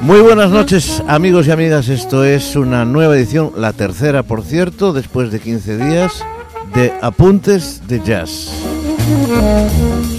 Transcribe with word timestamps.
Muy 0.00 0.20
buenas 0.20 0.50
noches 0.50 1.02
amigos 1.06 1.46
y 1.46 1.50
amigas, 1.50 1.88
esto 1.88 2.24
es 2.24 2.56
una 2.56 2.84
nueva 2.84 3.16
edición, 3.16 3.52
la 3.56 3.72
tercera 3.72 4.22
por 4.22 4.42
cierto, 4.42 4.92
después 4.92 5.30
de 5.30 5.40
15 5.40 5.76
días 5.76 6.24
de 6.74 6.92
Apuntes 7.02 7.86
de 7.86 8.00
Jazz. 8.02 8.50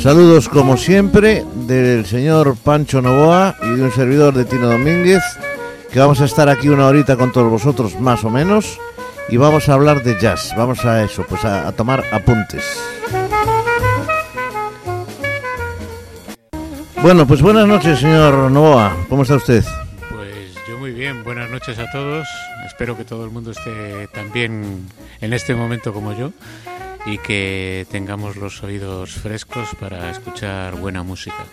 Saludos 0.04 0.48
como 0.48 0.78
siempre 0.78 1.44
del 1.68 2.06
señor 2.06 2.56
Pancho 2.56 3.02
Novoa 3.02 3.56
y 3.64 3.70
de 3.70 3.84
un 3.84 3.92
servidor 3.92 4.34
de 4.34 4.46
Tino 4.46 4.70
Domínguez, 4.70 5.24
que 5.92 6.00
vamos 6.00 6.22
a 6.22 6.26
estar 6.26 6.50
aquí 6.50 6.70
una 6.70 6.88
horita 6.88 7.16
con 7.16 7.32
todos 7.32 7.50
vosotros 7.50 8.00
más 8.00 8.24
o 8.24 8.30
menos 8.30 8.78
y 9.30 9.38
vamos 9.38 9.70
a 9.70 9.74
hablar 9.74 10.04
de 10.04 10.20
jazz, 10.20 10.54
vamos 10.56 10.86
a 10.86 11.04
eso, 11.04 11.26
pues 11.28 11.44
a, 11.46 11.68
a 11.68 11.72
tomar 11.72 12.04
apuntes. 12.12 12.64
Bueno, 17.02 17.26
pues 17.26 17.42
buenas 17.42 17.66
noches, 17.66 18.00
señor 18.00 18.52
Novoa. 18.52 18.94
¿Cómo 19.08 19.24
está 19.24 19.36
usted? 19.36 19.64
Pues 20.12 20.54
yo 20.68 20.78
muy 20.78 20.92
bien. 20.92 21.24
Buenas 21.24 21.50
noches 21.50 21.80
a 21.80 21.90
todos. 21.92 22.28
Espero 22.68 22.98
que 22.98 23.06
todo 23.06 23.24
el 23.24 23.32
mundo 23.32 23.52
esté 23.52 24.08
tan 24.14 24.32
bien 24.34 24.86
en 25.22 25.32
este 25.34 25.56
momento 25.56 25.94
como 25.94 26.12
yo 26.14 26.32
y 27.06 27.18
que 27.20 27.88
tengamos 27.90 28.36
los 28.36 28.62
oídos 28.64 29.12
frescos 29.12 29.70
para 29.80 30.12
escuchar 30.12 30.76
buena 30.76 31.02
música. 31.02 31.46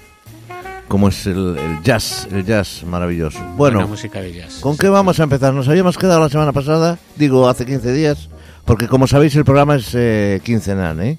Como 0.89 1.09
es 1.09 1.27
el, 1.27 1.57
el 1.57 1.83
jazz, 1.83 2.27
el 2.33 2.45
jazz 2.45 2.83
maravilloso. 2.85 3.39
buena 3.39 3.77
Bueno, 3.79 3.89
música 3.89 4.21
de 4.21 4.33
jazz. 4.33 4.59
¿con 4.61 4.77
qué 4.77 4.89
vamos 4.89 5.21
a 5.21 5.23
empezar? 5.23 5.55
Nos 5.55 5.69
habíamos 5.69 5.97
quedado 5.97 6.21
la 6.21 6.29
semana 6.29 6.53
pasada, 6.53 6.99
digo 7.15 7.49
hace 7.49 7.65
15 7.65 7.93
días, 7.93 8.29
porque 8.65 8.89
como 8.89 9.07
sabéis 9.07 9.35
el 9.37 9.45
programa 9.45 9.77
es 9.77 9.91
eh, 9.95 10.41
quincenal, 10.45 11.01
¿eh? 11.01 11.19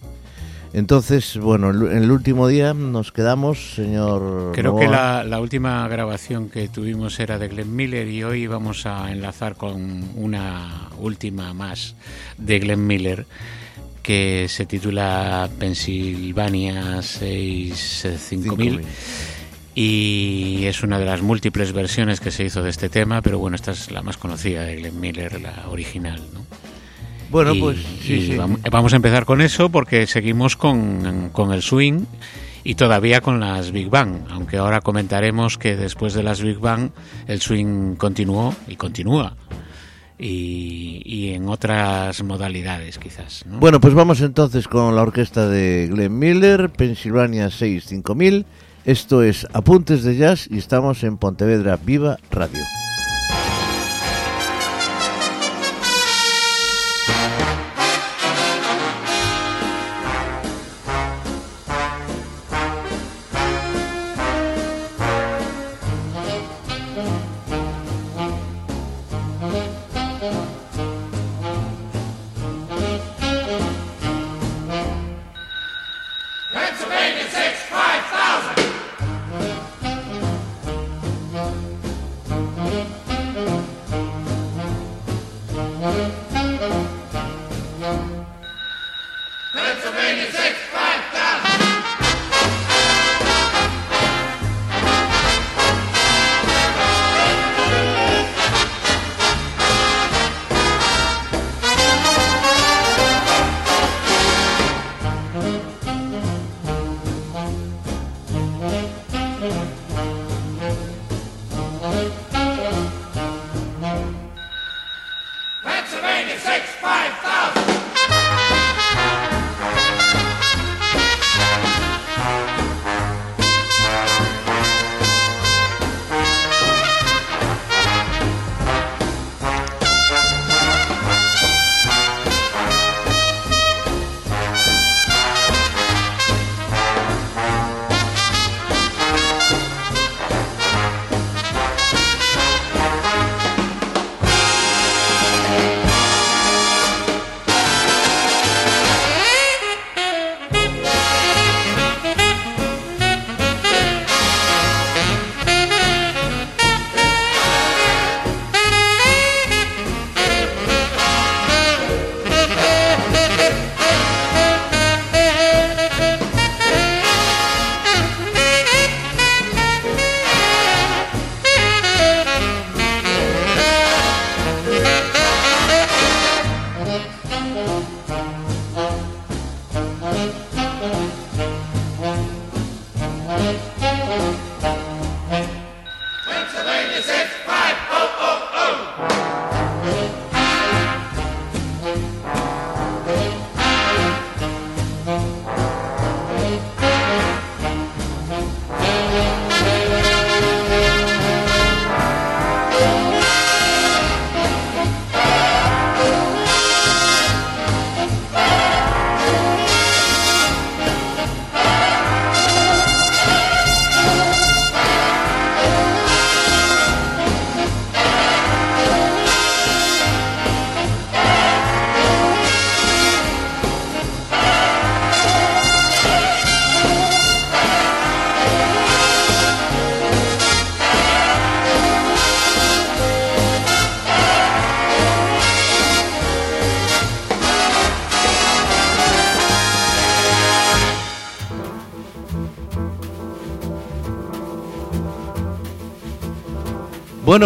Entonces, 0.73 1.37
bueno, 1.37 1.69
el, 1.71 2.03
el 2.03 2.11
último 2.11 2.47
día 2.47 2.73
nos 2.73 3.11
quedamos, 3.11 3.75
señor. 3.75 4.51
Creo 4.53 4.71
Novoa. 4.73 4.81
que 4.81 4.87
la, 4.87 5.23
la 5.23 5.39
última 5.39 5.87
grabación 5.87 6.49
que 6.49 6.67
tuvimos 6.67 7.19
era 7.19 7.39
de 7.39 7.47
Glenn 7.47 7.75
Miller 7.75 8.07
y 8.07 8.23
hoy 8.23 8.47
vamos 8.47 8.85
a 8.85 9.11
enlazar 9.11 9.55
con 9.55 10.03
una 10.15 10.89
última 10.99 11.53
más 11.53 11.95
de 12.37 12.59
Glenn 12.59 12.85
Miller 12.85 13.25
que 14.03 14.45
se 14.49 14.65
titula 14.65 15.49
Pennsylvania 15.59 17.01
65000 17.01 18.81
y 19.75 20.65
es 20.65 20.81
una 20.81 20.97
de 20.97 21.05
las 21.05 21.21
múltiples 21.21 21.71
versiones 21.73 22.19
que 22.19 22.31
se 22.31 22.43
hizo 22.45 22.63
de 22.63 22.69
este 22.69 22.89
tema, 22.89 23.21
pero 23.21 23.37
bueno, 23.37 23.55
esta 23.55 23.71
es 23.71 23.91
la 23.91 24.01
más 24.01 24.17
conocida 24.17 24.63
de 24.63 24.77
Glenn 24.77 24.99
Miller, 24.99 25.39
la 25.41 25.67
original, 25.69 26.19
¿no? 26.33 26.45
Bueno, 27.29 27.53
Y- 27.55 27.59
pues 27.59 27.77
sí, 28.01 28.13
y 28.13 28.21
sí. 28.27 28.31
vam- 28.33 28.59
Vamos 28.71 28.93
a 28.93 28.95
empezar 28.95 29.25
con 29.25 29.41
eso 29.41 29.69
porque 29.69 30.07
seguimos 30.07 30.55
con, 30.55 31.29
con 31.31 31.51
el 31.51 31.61
swing 31.61 32.05
y 32.63 32.75
todavía 32.75 33.21
con 33.21 33.39
las 33.39 33.71
Big 33.71 33.89
Bang, 33.89 34.21
aunque 34.29 34.57
ahora 34.57 34.81
comentaremos 34.81 35.57
que 35.57 35.75
después 35.75 36.13
de 36.13 36.23
las 36.23 36.41
Big 36.41 36.57
Bang 36.59 36.89
el 37.27 37.41
swing 37.41 37.95
continuó 37.95 38.55
y 38.67 38.75
continúa. 38.75 39.35
Y, 40.19 41.03
y 41.05 41.33
en 41.33 41.47
otras 41.47 42.23
modalidades 42.23 42.97
quizás. 42.97 43.45
¿no? 43.45 43.59
Bueno, 43.59 43.79
pues 43.79 43.93
vamos 43.93 44.19
entonces 44.21 44.67
con 44.67 44.95
la 44.95 45.03
orquesta 45.03 45.47
de 45.47 45.87
Glenn 45.91 46.17
Miller, 46.17 46.69
Pennsylvania 46.71 47.51
65000. 47.51 48.45
Esto 48.83 49.21
es 49.21 49.45
Apuntes 49.53 50.03
de 50.03 50.15
Jazz 50.15 50.47
y 50.49 50.57
estamos 50.57 51.03
en 51.03 51.17
Pontevedra 51.17 51.77
Viva 51.83 52.17
Radio. 52.31 52.63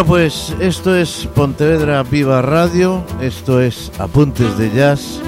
Bueno, 0.02 0.16
pues 0.16 0.56
esto 0.60 0.96
es 0.96 1.30
Pontevedra 1.36 2.02
Viva 2.02 2.42
Radio, 2.42 3.04
esto 3.22 3.62
es 3.62 3.92
Apuntes 4.00 4.58
de 4.58 4.72
Jazz 4.72 5.22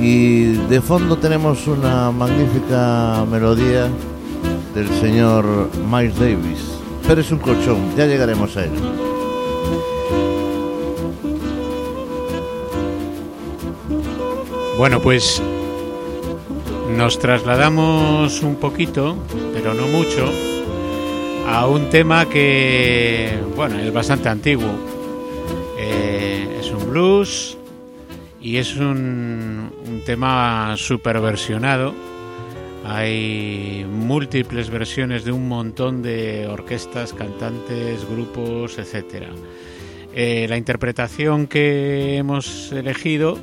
y 0.00 0.54
de 0.54 0.80
fondo 0.80 1.18
tenemos 1.18 1.68
una 1.68 2.10
magnífica 2.10 3.24
melodía 3.30 3.88
del 4.74 4.88
señor 5.00 5.70
Miles 5.88 6.18
Davis. 6.18 6.80
Pero 7.06 7.20
es 7.20 7.30
un 7.30 7.38
colchón, 7.38 7.94
ya 7.96 8.06
llegaremos 8.06 8.56
a 8.56 8.64
él. 8.64 8.72
Bueno, 14.78 15.00
pues 15.00 15.40
nos 16.96 17.20
trasladamos 17.20 18.42
un 18.42 18.56
poquito, 18.56 19.16
pero 19.54 19.74
no 19.74 19.86
mucho, 19.86 20.28
a 21.52 21.66
un 21.66 21.90
tema 21.90 22.26
que, 22.30 23.38
bueno, 23.54 23.78
es 23.78 23.92
bastante 23.92 24.30
antiguo. 24.30 24.72
Eh, 25.78 26.58
es 26.58 26.70
un 26.70 26.88
blues 26.88 27.58
y 28.40 28.56
es 28.56 28.74
un, 28.76 29.70
un 29.86 30.00
tema 30.06 30.74
super 30.78 31.20
versionado. 31.20 31.94
Hay 32.86 33.86
múltiples 33.86 34.70
versiones 34.70 35.24
de 35.26 35.32
un 35.32 35.46
montón 35.46 36.00
de 36.00 36.48
orquestas, 36.48 37.12
cantantes, 37.12 38.08
grupos, 38.08 38.78
etc. 38.78 39.26
Eh, 40.14 40.46
la 40.48 40.56
interpretación 40.56 41.46
que 41.48 42.16
hemos 42.16 42.72
elegido 42.72 43.38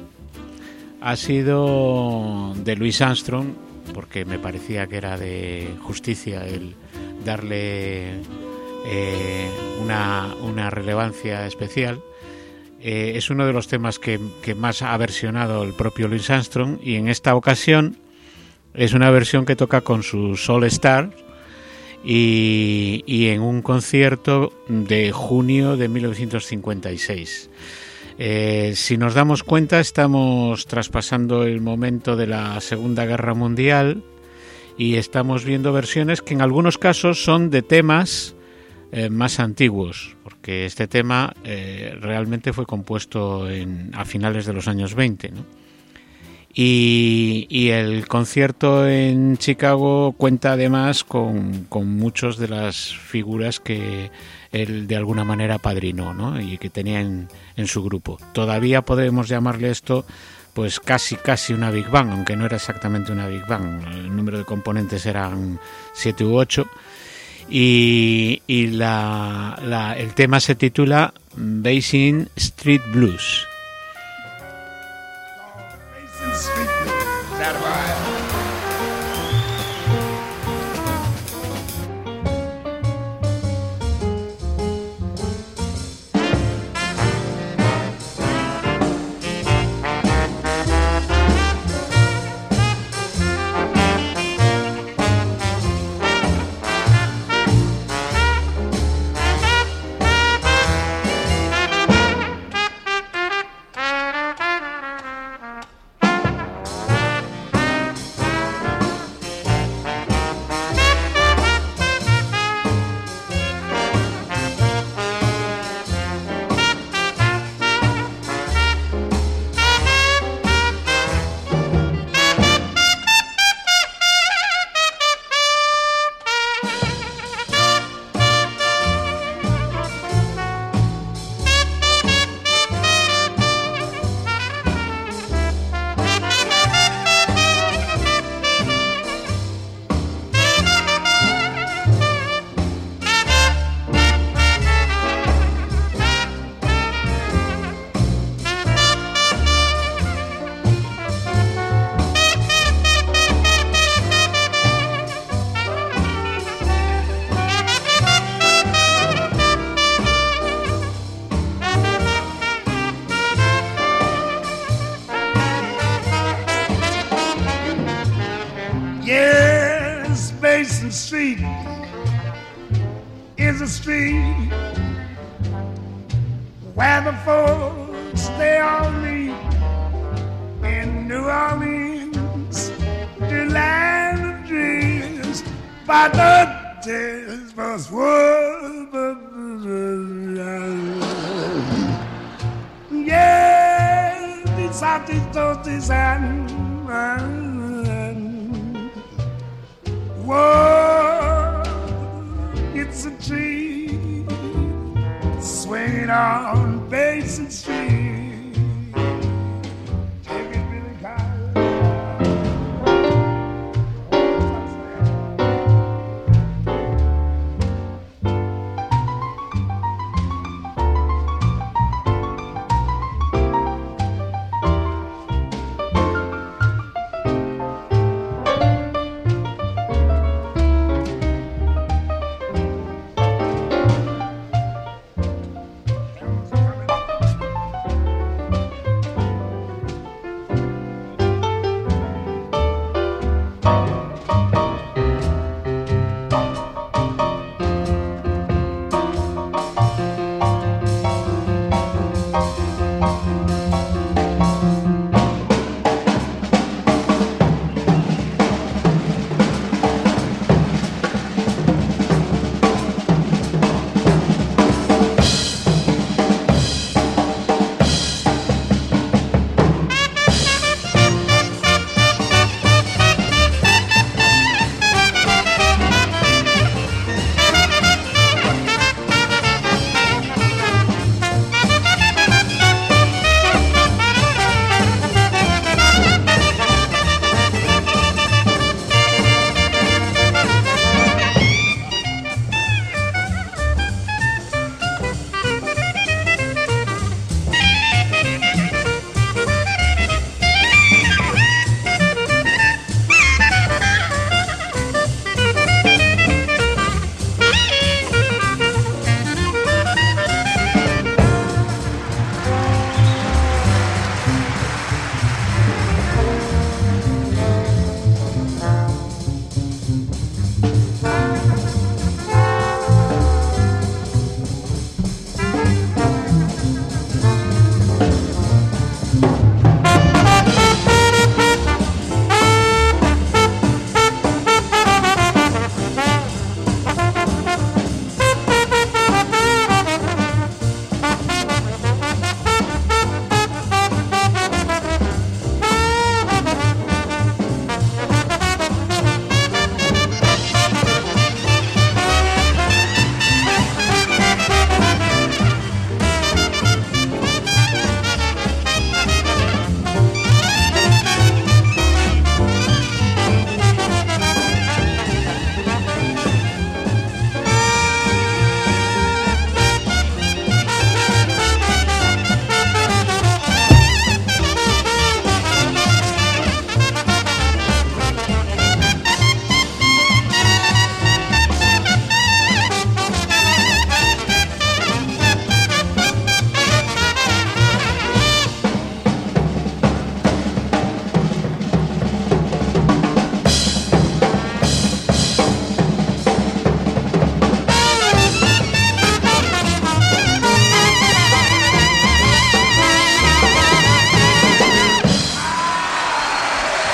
ha 1.00 1.16
sido 1.16 2.56
de 2.56 2.76
Louis 2.76 3.00
Armstrong, 3.04 3.50
porque 3.94 4.26
me 4.26 4.40
parecía 4.40 4.88
que 4.88 4.98
era 4.98 5.16
de 5.16 5.76
justicia 5.84 6.44
el 6.48 6.74
darle 7.26 8.22
eh, 8.86 9.50
una, 9.82 10.70
relevancia 10.70 11.46
especial. 11.46 12.02
Eh, 12.82 13.14
es 13.16 13.30
uno 13.30 13.46
de 13.46 13.54
los 13.54 13.68
temas 13.68 14.00
que, 14.00 14.20
más 14.56 14.82
ha 14.82 14.96
versionado 14.98 15.64
el 15.64 15.74
propio 15.74 16.08
Louis 16.08 16.30
Armstrong 16.30 16.80
y 16.82 16.96
en 16.96 17.08
esta 17.08 17.36
ocasión 17.36 17.98
es 18.74 18.94
una 18.94 19.10
versión 19.10 19.46
que 19.46 19.56
toca 19.56 19.82
con 19.82 20.04
su 20.04 20.38
Soul 20.38 20.64
Star 20.66 21.12
y, 22.04 23.04
y 23.06 23.28
en 23.28 23.42
un 23.42 23.62
concierto 23.62 24.54
de 24.68 25.12
junio 25.12 25.76
de 25.76 25.90
1956. 25.90 27.50
Eh, 28.22 28.74
si 28.76 28.98
nos 28.98 29.14
damos 29.14 29.44
cuenta, 29.44 29.80
estamos 29.80 30.66
traspasando 30.68 31.44
el 31.44 31.62
momento 31.62 32.18
de 32.18 32.28
la 32.28 32.60
Segunda 32.60 33.06
Guerra 33.06 33.34
Mundial 33.34 34.04
y 34.80 34.96
estamos 34.96 35.44
viendo 35.44 35.74
versiones 35.74 36.22
que 36.22 36.34
en 36.34 36.42
algunos 36.42 36.78
casos 36.78 37.22
son 37.22 37.50
de 37.50 37.62
temas 37.62 38.34
eh, 38.94 39.10
más 39.10 39.42
antiguos, 39.42 40.16
porque 40.24 40.66
este 40.66 40.88
tema 40.88 41.34
eh, 41.44 41.98
realmente 42.00 42.54
fue 42.54 42.66
compuesto 42.66 43.50
en, 43.50 43.92
a 43.94 44.06
finales 44.06 44.46
de 44.46 44.54
los 44.54 44.70
años 44.70 44.96
20. 44.96 45.32
¿no? 45.32 45.46
Y, 46.54 47.70
el 47.72 48.08
concierto 48.08 48.88
en 48.88 49.38
Chicago 49.38 50.14
cuenta 50.14 50.54
además 50.54 51.04
con, 51.04 51.66
con 51.66 51.98
muchas 51.98 52.38
de 52.38 52.48
las 52.48 52.96
figuras 52.96 53.60
que 53.60 54.10
él 54.54 54.88
de 54.88 54.96
alguna 54.96 55.26
manera 55.26 55.58
padrinó 55.58 56.40
y 56.40 56.58
que 56.58 56.70
tenía 56.70 57.02
en, 57.02 57.28
en 57.58 57.68
su 57.68 57.84
grupo. 57.84 58.18
Todavía 58.32 58.82
podemos 58.82 59.28
llamarle 59.28 59.72
esto 59.72 60.06
pues 60.54 60.80
casi 60.80 61.16
casi 61.16 61.54
una 61.54 61.72
Big 61.72 61.90
Bang, 61.90 62.12
aunque 62.12 62.36
no 62.36 62.46
era 62.46 62.58
exactamente 62.58 63.12
una 63.12 63.28
Big 63.28 63.46
Bang. 63.48 63.84
El 63.88 64.16
número 64.16 64.38
de 64.38 64.46
componentes 64.46 65.06
eran 65.06 65.60
7 65.94 66.24
u 66.26 66.36
8. 66.36 66.68
Y, 67.52 68.42
el 68.48 70.14
tema 70.14 70.40
se 70.40 70.56
titula 70.56 71.14
Basin 71.36 72.30
Street 72.36 72.82
Blues. 72.94 73.48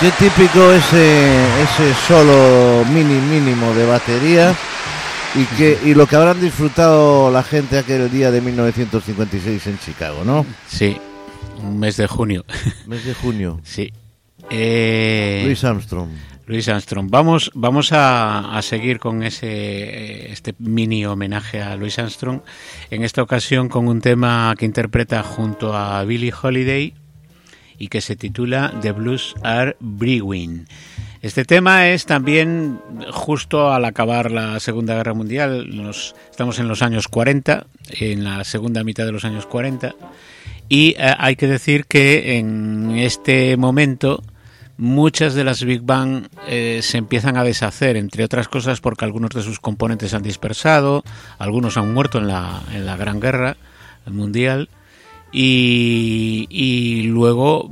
Qué 0.06 0.30
típico 0.30 0.72
ese, 0.72 1.64
ese 1.64 1.94
solo 2.08 2.86
mini 2.94 3.16
mínimo 3.16 3.74
de 3.74 3.88
batería 3.88 4.56
y 5.34 5.46
que 5.58 5.80
y 5.84 5.96
lo 5.96 6.06
que 6.06 6.16
habrán 6.16 6.40
disfrutado 6.40 7.32
la 7.32 7.42
gente 7.42 7.80
aquel 7.80 8.12
día 8.12 8.30
de 8.30 8.40
1956 8.40 9.66
en 9.66 9.80
Chicago, 9.80 10.24
¿no? 10.24 10.46
Sí, 10.68 10.96
un 11.64 11.80
mes 11.80 11.98
de 11.98 12.06
junio. 12.06 12.46
Mes 12.86 13.04
de 13.04 13.16
junio. 13.16 13.60
Sí. 13.64 13.92
Eh, 14.52 15.42
Luis 15.44 15.64
Armstrong. 15.64 16.12
Luis 16.46 16.70
Armstrong. 16.70 17.10
Vamos, 17.10 17.50
vamos 17.56 17.92
a, 17.92 18.56
a, 18.56 18.62
seguir 18.62 19.00
con 19.00 19.24
ese 19.24 20.32
este 20.32 20.54
mini 20.60 21.08
homenaje 21.08 21.64
a 21.64 21.76
Luis 21.76 21.98
Armstrong. 21.98 22.42
En 22.92 23.04
esta 23.04 23.24
ocasión 23.24 23.70
con 23.70 23.88
un 23.88 24.02
tema 24.02 24.54
que 24.56 24.66
interpreta 24.66 25.24
junto 25.24 25.76
a 25.76 26.04
Billie 26.04 26.32
Holiday 26.40 26.94
y 27.78 27.88
que 27.88 28.02
se 28.02 28.16
titula 28.16 28.74
The 28.82 28.92
Blues 28.92 29.36
Are 29.44 29.76
Brewing. 29.80 30.66
Este 31.22 31.44
tema 31.44 31.90
es 31.90 32.06
también 32.06 32.80
justo 33.12 33.74
al 33.74 33.86
acabar 33.86 34.30
la 34.32 34.60
Segunda 34.60 34.96
Guerra 34.96 35.16
Mundial, 35.16 35.68
estamos 36.30 36.60
en 36.60 36.68
los 36.68 36.84
años 36.84 37.08
40, 37.08 37.66
en 38.00 38.24
la 38.24 38.44
segunda 38.44 38.84
mitad 38.84 39.06
de 39.06 39.12
los 39.12 39.26
años 39.26 39.48
40, 39.48 39.96
y 40.70 40.96
eh, 40.98 41.14
hay 41.18 41.36
que 41.36 41.48
decir 41.48 41.86
que 41.86 42.38
en 42.38 42.92
este 42.98 43.58
momento 43.58 44.22
muchas 44.78 45.34
de 45.34 45.44
las 45.44 45.64
Big 45.64 45.82
Bang 45.82 46.28
eh, 46.48 46.82
se 46.84 46.98
empiezan 46.98 47.38
a 47.38 47.44
deshacer, 47.44 47.98
entre 47.98 48.24
otras 48.24 48.48
cosas 48.48 48.82
porque 48.82 49.06
algunos 49.06 49.32
de 49.32 49.42
sus 49.42 49.60
componentes 49.60 50.14
han 50.14 50.24
dispersado, 50.24 51.04
algunos 51.38 51.78
han 51.78 51.94
muerto 51.94 52.20
en 52.20 52.28
la, 52.28 52.62
en 52.74 52.86
la 52.86 52.98
Gran 52.98 53.20
Guerra 53.20 53.58
Mundial, 54.06 54.70
y, 55.38 57.04
luego 57.08 57.70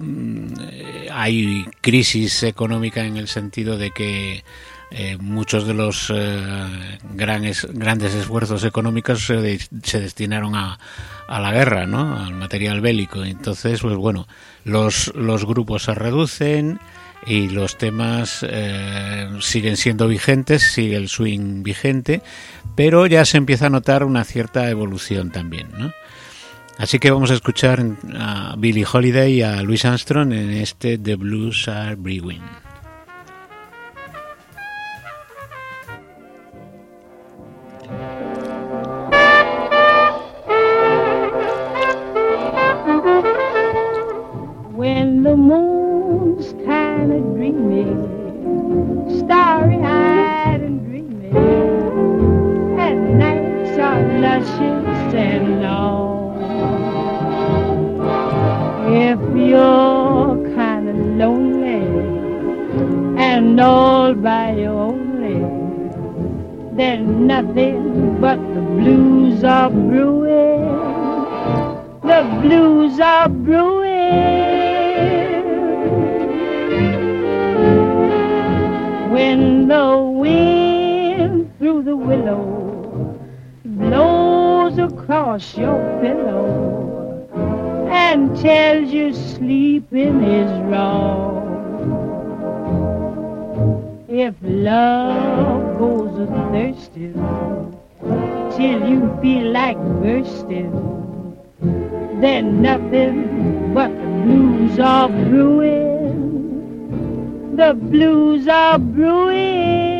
hay 1.11 1.65
crisis 1.81 2.43
económica 2.43 3.05
en 3.05 3.17
el 3.17 3.27
sentido 3.27 3.77
de 3.77 3.91
que 3.91 4.43
eh, 4.91 5.17
muchos 5.19 5.65
de 5.65 5.73
los 5.73 6.11
eh, 6.13 6.99
grandes, 7.13 7.67
grandes 7.71 8.13
esfuerzos 8.13 8.63
económicos 8.63 9.25
se, 9.25 9.59
se 9.81 9.99
destinaron 9.99 10.55
a, 10.55 10.77
a, 11.27 11.39
la 11.39 11.51
guerra, 11.51 11.87
¿no? 11.87 12.17
al 12.17 12.33
material 12.33 12.81
bélico. 12.81 13.23
Entonces, 13.23 13.81
pues 13.81 13.95
bueno, 13.95 14.27
los, 14.65 15.13
los 15.15 15.45
grupos 15.45 15.83
se 15.83 15.95
reducen 15.95 16.79
y 17.25 17.49
los 17.49 17.77
temas 17.77 18.45
eh, 18.47 19.29
siguen 19.39 19.77
siendo 19.77 20.07
vigentes, 20.07 20.61
sigue 20.63 20.95
el 20.95 21.07
swing 21.07 21.63
vigente, 21.63 22.21
pero 22.75 23.07
ya 23.07 23.25
se 23.25 23.37
empieza 23.37 23.67
a 23.67 23.69
notar 23.69 24.03
una 24.03 24.23
cierta 24.25 24.69
evolución 24.69 25.31
también, 25.31 25.69
¿no? 25.77 25.93
Así 26.77 26.99
que 26.99 27.11
vamos 27.11 27.31
a 27.31 27.35
escuchar 27.35 27.83
a 28.15 28.55
Billie 28.57 28.85
Holiday 28.91 29.33
y 29.35 29.41
a 29.41 29.61
Louis 29.61 29.85
Armstrong 29.85 30.33
en 30.33 30.51
este 30.51 30.97
The 30.97 31.15
Blues 31.15 31.67
Are 31.67 31.95
Brewing. 31.95 32.62
You're 59.53 60.55
kind 60.55 60.89
of 60.89 60.95
lonely 61.21 61.83
and 63.21 63.59
all 63.59 64.15
by 64.15 64.55
your 64.55 64.79
only, 64.91 65.37
There's 66.75 67.07
nothing 67.07 68.19
but 68.19 68.37
the 68.55 68.61
blues 68.61 69.43
are 69.43 69.69
brewing. 69.69 70.63
The 72.01 72.21
blues 72.41 72.99
are 72.99 73.29
brewing. 73.29 73.91
When 79.13 79.67
the 79.67 79.87
wind 80.23 81.51
through 81.59 81.83
the 81.83 81.95
willow 81.95 83.19
blows 83.65 84.79
across 84.79 85.55
your 85.55 85.77
pillow 86.01 86.92
and 87.93 88.35
tells 88.41 88.91
you 88.91 89.13
sleeping 89.13 90.23
is 90.23 90.49
wrong. 90.63 91.41
If 94.09 94.33
love 94.41 95.77
goes 95.77 96.19
a 96.19 96.27
thirsting 96.51 97.13
till 98.55 98.89
you 98.89 98.99
feel 99.21 99.51
like 99.51 99.77
bursting, 100.01 100.71
then 102.19 102.61
nothing 102.63 103.73
but 103.73 103.89
the 103.89 104.07
blues 104.25 104.79
are 104.79 105.09
brewing. 105.09 106.13
The 107.55 107.73
blues 107.75 108.47
are 108.47 108.79
brewing. 108.79 109.92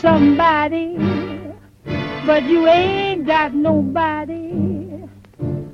Somebody, 0.00 0.96
but 2.26 2.44
you 2.44 2.66
ain't 2.66 3.26
got 3.26 3.52
nobody. 3.54 5.06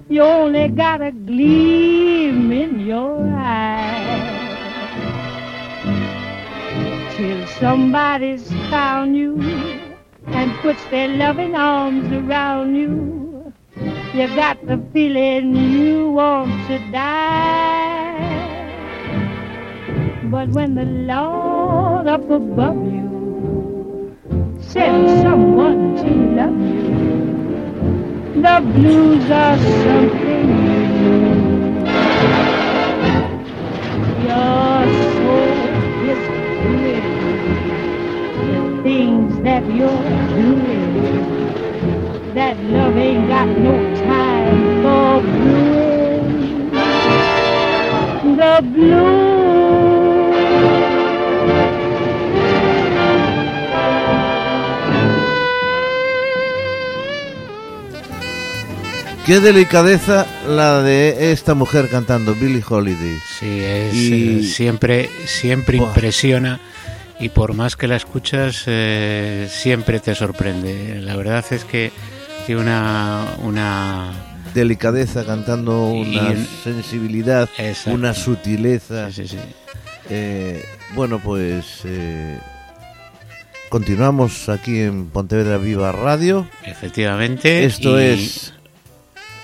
You 0.08 0.22
only 0.22 0.68
got 0.68 1.00
a 1.00 1.12
gleam 1.12 2.50
in 2.50 2.80
your 2.80 3.24
eye. 3.24 4.32
Till 7.16 7.46
somebody's 7.58 8.48
found 8.70 9.16
you 9.16 9.40
and 10.26 10.52
puts 10.58 10.84
their 10.86 11.08
loving 11.08 11.54
arms 11.54 12.12
around 12.12 12.74
you. 12.74 13.52
You 14.12 14.26
got 14.34 14.66
the 14.66 14.82
feeling 14.92 15.54
you 15.54 16.10
want 16.10 16.50
to 16.66 16.78
die. 16.90 17.76
But 20.24 20.48
when 20.48 20.74
the 20.74 20.84
Lord 20.84 22.08
up 22.08 22.28
above 22.28 22.92
you 22.92 23.05
sends 24.76 25.22
someone 25.22 25.96
to 25.96 26.10
love 26.36 26.60
you, 26.60 27.22
the 28.42 28.60
blues 28.74 29.30
are 29.30 29.58
something. 29.58 30.50
Your 34.28 34.86
soul 35.16 35.58
is 36.12 36.22
doing 36.62 37.06
the 38.32 38.82
things 38.82 39.42
that 39.44 39.64
you're 39.66 40.10
doing. 40.36 41.54
That 42.34 42.58
love 42.58 42.96
ain't 42.98 43.28
got 43.28 43.48
no 43.48 43.76
time 44.04 44.82
for 44.82 45.22
brewing. 45.22 46.70
The 48.36 48.62
blues. 48.74 49.45
Qué 59.26 59.40
delicadeza 59.40 60.24
la 60.46 60.82
de 60.82 61.32
esta 61.32 61.54
mujer 61.54 61.88
cantando, 61.90 62.32
Billie 62.32 62.62
Holiday. 62.66 63.18
Sí, 63.40 63.58
es, 63.60 63.92
y... 63.92 64.38
eh, 64.38 64.42
siempre, 64.44 65.10
siempre 65.24 65.78
impresiona 65.78 66.60
y 67.18 67.30
por 67.30 67.52
más 67.52 67.74
que 67.74 67.88
la 67.88 67.96
escuchas, 67.96 68.62
eh, 68.66 69.48
siempre 69.50 69.98
te 69.98 70.14
sorprende. 70.14 71.00
La 71.00 71.16
verdad 71.16 71.44
es 71.50 71.64
que 71.64 71.90
tiene 72.46 72.60
una, 72.60 73.24
una 73.42 74.12
delicadeza 74.54 75.24
cantando, 75.24 75.88
una 75.88 76.32
y, 76.32 76.48
sensibilidad, 76.62 77.48
exacto. 77.58 77.94
una 77.94 78.14
sutileza. 78.14 79.10
Sí, 79.10 79.26
sí, 79.26 79.38
sí. 79.38 79.54
Eh, 80.08 80.64
bueno, 80.94 81.18
pues 81.18 81.80
eh, 81.82 82.38
continuamos 83.70 84.48
aquí 84.48 84.82
en 84.82 85.08
Pontevedra 85.08 85.58
Viva 85.58 85.90
Radio. 85.90 86.48
Efectivamente. 86.64 87.64
Esto 87.64 87.98
es 87.98 88.52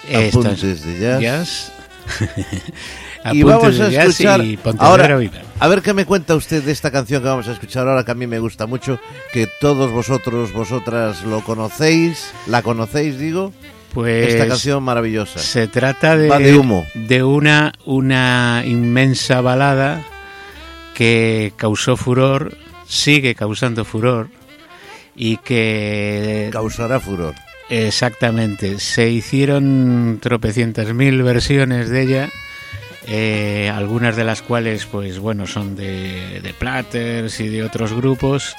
Apuntes 0.08 0.84
de 0.84 0.98
Jazz. 0.98 1.20
jazz. 1.20 1.72
y 3.32 3.42
vamos 3.42 3.78
a 3.78 3.88
escuchar 3.88 4.44
y 4.44 4.58
ahora 4.78 5.18
a 5.60 5.68
ver 5.68 5.82
qué 5.82 5.94
me 5.94 6.04
cuenta 6.04 6.34
usted 6.34 6.62
de 6.62 6.72
esta 6.72 6.90
canción 6.90 7.22
que 7.22 7.28
vamos 7.28 7.46
a 7.48 7.52
escuchar 7.52 7.86
ahora 7.86 8.04
que 8.04 8.10
a 8.10 8.14
mí 8.14 8.26
me 8.26 8.40
gusta 8.40 8.66
mucho 8.66 8.98
que 9.32 9.48
todos 9.60 9.92
vosotros 9.92 10.52
vosotras 10.52 11.22
lo 11.22 11.42
conocéis 11.42 12.32
la 12.46 12.62
conocéis 12.62 13.18
digo. 13.18 13.52
Pues 13.94 14.32
esta 14.32 14.48
canción 14.48 14.82
maravillosa. 14.82 15.38
se 15.38 15.68
trata 15.68 16.16
de, 16.16 16.28
Va 16.28 16.38
de 16.38 16.56
humo. 16.56 16.86
de 16.94 17.22
una 17.22 17.72
una 17.84 18.62
inmensa 18.64 19.42
balada 19.42 20.02
que 20.94 21.52
causó 21.56 21.96
furor 21.96 22.56
sigue 22.88 23.34
causando 23.34 23.84
furor 23.84 24.28
y 25.14 25.36
que 25.36 26.48
causará 26.52 27.00
furor 27.00 27.34
Exactamente, 27.74 28.78
se 28.80 29.08
hicieron 29.08 30.18
tropecientas 30.20 30.92
mil 30.92 31.22
versiones 31.22 31.88
de 31.88 32.02
ella, 32.02 32.28
eh, 33.06 33.72
algunas 33.74 34.14
de 34.14 34.24
las 34.24 34.42
cuales, 34.42 34.84
pues 34.84 35.18
bueno, 35.18 35.46
son 35.46 35.74
de, 35.74 36.42
de 36.42 36.52
Platters 36.52 37.40
y 37.40 37.48
de 37.48 37.62
otros 37.62 37.94
grupos, 37.94 38.54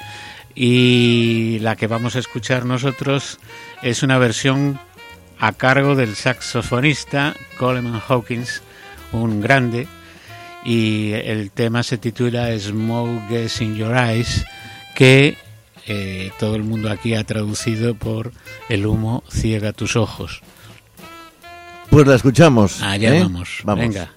y 0.56 1.58
la 1.60 1.76
que 1.76 1.86
vamos 1.86 2.16
a 2.16 2.18
escuchar 2.18 2.64
nosotros 2.64 3.38
es 3.82 4.02
una 4.02 4.18
versión 4.18 4.80
a 5.38 5.52
cargo 5.52 5.94
del 5.94 6.16
saxofonista 6.16 7.36
Coleman 7.56 8.02
Hawkins, 8.08 8.62
un 9.12 9.40
grande, 9.40 9.86
y 10.64 11.12
el 11.12 11.52
tema 11.52 11.84
se 11.84 11.98
titula 11.98 12.48
Smoke 12.58 13.28
Gets 13.28 13.60
in 13.60 13.76
Your 13.76 13.96
Eyes, 13.96 14.44
que 14.96 15.36
eh, 15.86 16.32
todo 16.38 16.56
el 16.56 16.62
mundo 16.62 16.90
aquí 16.90 17.14
ha 17.14 17.24
traducido 17.24 17.94
por 17.94 18.32
El 18.68 18.86
humo 18.86 19.22
ciega 19.30 19.72
tus 19.72 19.96
ojos. 19.96 20.42
Pues 21.90 22.06
la 22.06 22.16
escuchamos. 22.16 22.82
Allá 22.82 23.16
¿eh? 23.16 23.22
vamos. 23.22 23.60
Vamos. 23.64 23.84
Venga. 23.84 24.10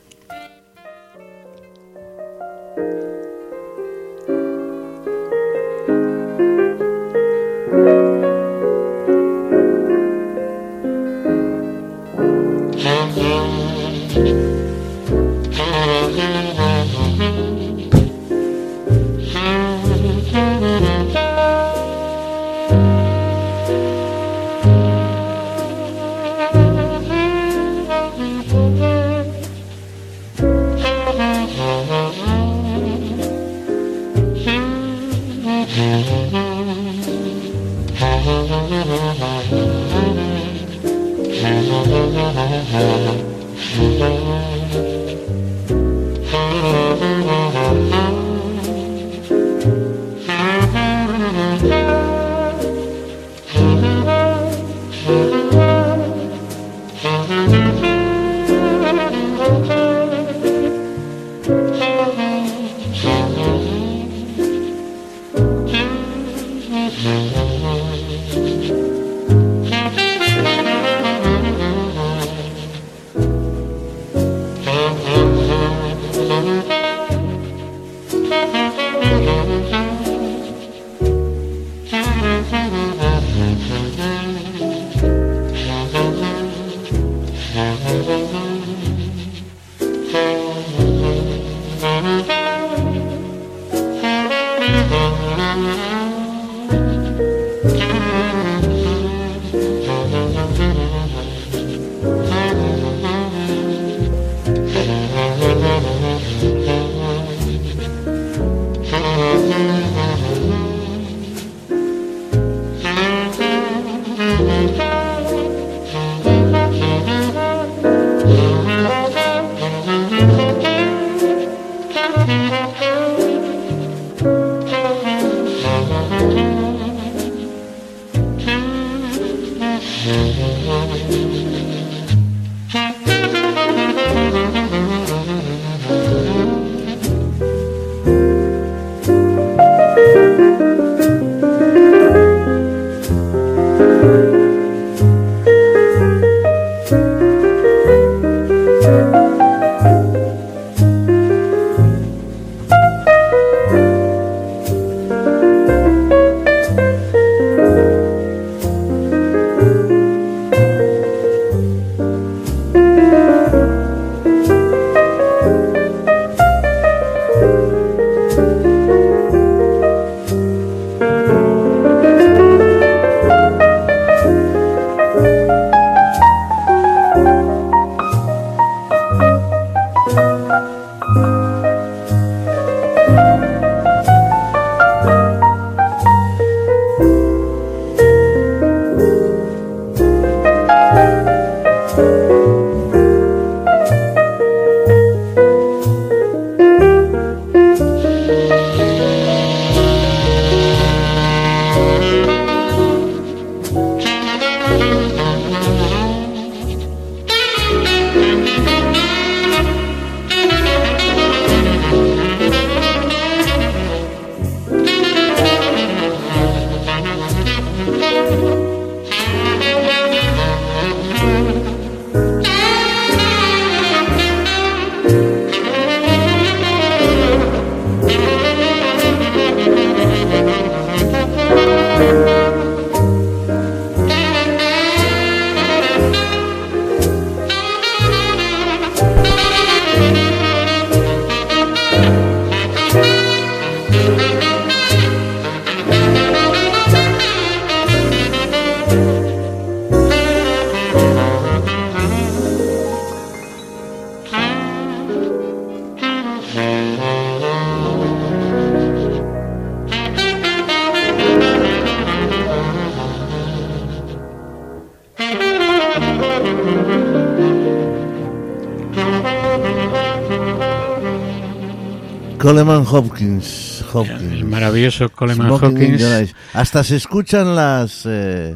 Coleman 272.47 272.85
Hopkins. 272.89 273.83
Hopkins. 273.91 274.21
El 274.21 274.45
maravilloso 274.45 275.09
Coleman 275.09 275.51
Eyes. 275.81 276.33
Hasta 276.53 276.81
se 276.83 276.95
escuchan 276.95 277.55
las 277.57 278.03
eh, 278.05 278.55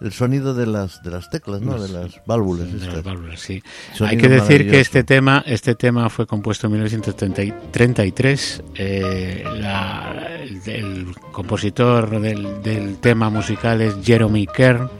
el 0.00 0.12
sonido 0.12 0.52
de 0.52 0.66
las 0.66 1.00
de 1.04 1.10
las 1.12 1.30
teclas, 1.30 1.60
¿no? 1.60 1.80
De 1.80 1.88
las 1.88 2.20
válvulas. 2.26 2.72
De 2.72 2.88
las 2.88 3.04
válvulas, 3.04 3.38
sí. 3.38 3.62
Sonido 3.94 4.06
Hay 4.10 4.16
que 4.16 4.28
decir 4.28 4.68
que 4.68 4.80
este 4.80 5.04
tema, 5.04 5.44
este 5.46 5.76
tema 5.76 6.10
fue 6.10 6.26
compuesto 6.26 6.66
en 6.66 6.72
1933. 6.72 8.62
eh, 8.74 9.44
la- 9.60 10.26
el, 10.42 10.60
el 10.66 11.14
compositor 11.30 12.20
del, 12.20 12.60
del 12.64 12.96
tema 12.98 13.30
musical 13.30 13.80
es 13.80 13.94
Jeremy 14.02 14.48
Kern 14.48 14.90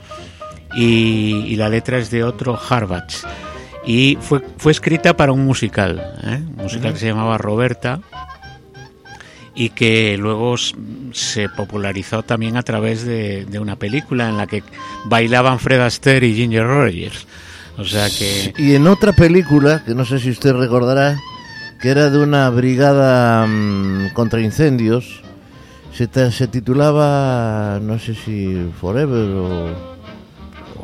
y, 0.73 1.47
y 1.47 1.55
la 1.57 1.67
letra 1.67 1.97
es 1.97 2.09
de 2.11 2.23
otro 2.23 2.57
Harbatz. 2.69 3.23
Y 3.83 4.17
fue, 4.21 4.41
fue 4.57 4.71
escrita 4.71 5.17
para 5.17 5.31
un 5.31 5.43
musical, 5.43 5.99
¿eh? 6.23 6.39
un 6.55 6.55
musical 6.63 6.93
que 6.93 6.99
se 6.99 7.07
llamaba 7.07 7.39
Roberta 7.39 7.99
y 9.61 9.69
que 9.69 10.17
luego 10.17 10.55
se 10.57 11.47
popularizó 11.47 12.23
también 12.23 12.57
a 12.57 12.63
través 12.63 13.05
de, 13.05 13.45
de 13.45 13.59
una 13.59 13.75
película 13.75 14.27
en 14.27 14.35
la 14.35 14.47
que 14.47 14.63
bailaban 15.05 15.59
Fred 15.59 15.81
Astaire 15.81 16.25
y 16.25 16.33
Ginger 16.33 16.65
Rogers. 16.65 17.27
O 17.77 17.85
sea 17.85 18.09
que 18.09 18.55
Y 18.57 18.73
en 18.73 18.87
otra 18.87 19.13
película, 19.13 19.83
que 19.85 19.93
no 19.93 20.03
sé 20.03 20.17
si 20.17 20.31
usted 20.31 20.53
recordará, 20.53 21.15
que 21.79 21.89
era 21.89 22.09
de 22.09 22.17
una 22.17 22.49
brigada 22.49 23.45
mm, 23.45 24.13
contra 24.13 24.41
incendios, 24.41 25.21
se, 25.93 26.07
titulaba, 26.47 27.77
no 27.83 27.99
sé 27.99 28.15
si 28.15 28.67
Forever 28.79 29.29
o... 29.29 29.91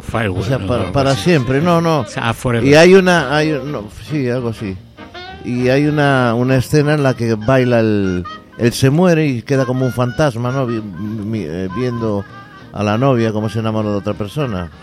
Firework, 0.04 0.46
O 0.46 0.48
sea, 0.48 0.60
¿no? 0.60 0.92
para, 0.92 1.16
siempre, 1.16 1.62
no, 1.62 1.82
no. 1.82 2.06
Ah, 2.16 2.36
Forever. 2.36 2.70
Y 2.70 2.76
hay 2.76 2.94
una, 2.94 3.36
hay, 3.36 3.60
no, 3.66 3.90
sí, 4.08 4.30
algo 4.30 4.50
así. 4.50 4.78
Y 5.44 5.70
hay 5.70 5.88
una, 5.88 6.34
una 6.36 6.58
escena 6.58 6.94
en 6.94 7.04
la 7.04 7.16
que 7.16 7.36
baila 7.36 7.80
el, 7.80 8.24
él 8.58 8.74
se 8.74 8.90
muere 8.90 9.28
y 9.28 9.42
queda 9.42 9.66
como 9.66 9.86
un 9.86 9.94
fantasma, 9.94 10.52
¿no? 10.52 10.68
Eh, 10.70 11.70
viendo 11.76 12.26
a 12.74 12.84
la 12.84 12.98
novia 12.98 13.32
como 13.32 13.50
se 13.50 13.60
enamora 13.60 13.90
de 13.90 13.96
otra 13.96 14.14
persona. 14.14 14.70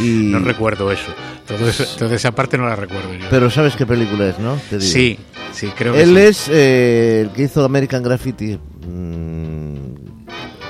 Y, 0.00 0.30
No 0.30 0.40
recuerdo 0.40 0.90
eso. 0.90 1.12
Todo 1.46 1.68
eso. 1.68 1.84
Toda 1.98 2.16
esa 2.16 2.32
parte 2.32 2.58
no 2.58 2.66
la 2.66 2.76
recuerdo 2.76 3.14
yo. 3.14 3.26
pero 3.30 3.50
sabes 3.50 3.76
qué 3.76 3.86
película 3.86 4.26
es, 4.26 4.38
¿no? 4.38 4.56
Te 4.68 4.78
digo. 4.78 4.92
sí, 4.92 5.18
sí, 5.52 5.68
creo 5.76 5.94
que 5.94 6.02
Él 6.02 6.14
sí. 6.14 6.18
es 6.18 6.48
eh, 6.48 7.20
el 7.22 7.30
que 7.30 7.42
hizo 7.44 7.64
American 7.64 8.02
Graffiti. 8.02 8.58
Mm, 8.86 9.94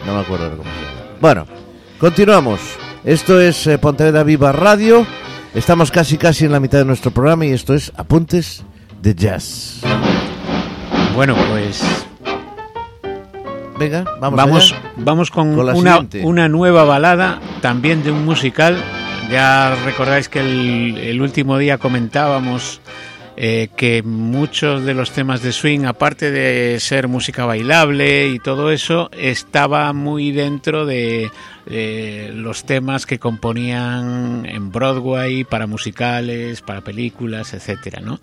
no 0.07 0.15
me 0.15 0.21
acuerdo 0.21 0.51
cómo 0.57 0.63
se 0.63 0.69
llama. 0.69 1.17
Bueno, 1.21 1.47
continuamos. 1.99 2.61
Esto 3.05 3.41
es 3.41 3.67
eh, 3.67 3.79
Pontevedra 3.79 4.23
Viva 4.23 4.53
Radio. 4.53 5.07
Estamos 5.55 5.91
casi 5.91 6.19
casi 6.19 6.45
en 6.45 6.53
la 6.53 6.61
mitad 6.61 6.79
de 6.79 6.85
nuestro 6.85 7.11
programa 7.11 7.47
y 7.47 7.53
esto 7.53 7.75
es 7.75 7.93
Apuntes 7.97 8.65
de 9.03 9.15
Jazz. 9.15 9.81
Bueno, 11.17 11.35
pues 11.51 11.83
Venga, 13.79 14.05
vamos. 14.21 14.37
vamos, 14.37 14.73
allá. 14.73 14.93
vamos 14.99 15.31
con, 15.31 15.59
una, 15.59 16.07
una 16.23 16.49
nueva 16.51 16.85
balada, 16.85 17.41
también 17.63 18.05
de 18.05 18.11
un 18.11 18.27
musical. 18.27 18.77
Ya 19.31 19.75
recordáis 19.87 20.29
que 20.29 20.41
el, 20.41 20.99
el 20.99 21.23
último 21.23 21.57
día 21.57 21.79
comentábamos 21.79 22.83
eh, 23.39 23.69
que 23.77 24.03
muchos 24.03 24.85
de 24.85 24.95
los 24.95 25.11
temas 25.11 25.43
de 25.43 25.53
swing, 25.53 25.85
aparte 25.85 26.31
de 26.31 26.81
ser 26.81 27.07
música 27.07 27.45
bailable 27.45 28.29
y 28.29 28.39
todo 28.39 28.71
eso, 28.71 29.11
estaba 29.13 29.93
muy 29.93 30.33
dentro 30.33 30.87
de 30.87 31.31
eh, 31.67 32.31
los 32.35 32.65
temas 32.65 33.05
que 33.05 33.19
componían 33.19 34.47
en 34.47 34.73
Broadway 34.73 35.45
para 35.45 35.67
musicales, 35.67 36.63
para 36.63 36.81
películas, 36.81 37.53
etcétera, 37.53 38.01
¿no? 38.01 38.21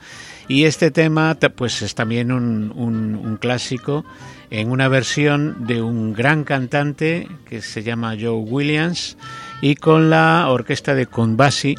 Y 0.48 0.66
este 0.66 0.92
tema, 0.92 1.36
pues 1.56 1.82
es 1.82 1.96
también 1.96 2.32
un, 2.32 2.72
un- 2.76 3.16
un 3.16 3.38
clásico 3.38 4.04
en 4.50 4.70
una 4.72 4.88
versión 4.88 5.66
de 5.66 5.82
un 5.82 6.14
gran 6.14 6.44
cantante 6.44 7.28
que 7.50 7.62
se 7.62 7.82
llama 7.84 8.16
Joe 8.20 8.32
Williams 8.42 9.18
y 9.62 9.76
con 9.76 10.10
la 10.10 10.48
orquesta 10.50 10.94
de 10.96 11.06
Conbasi, 11.08 11.76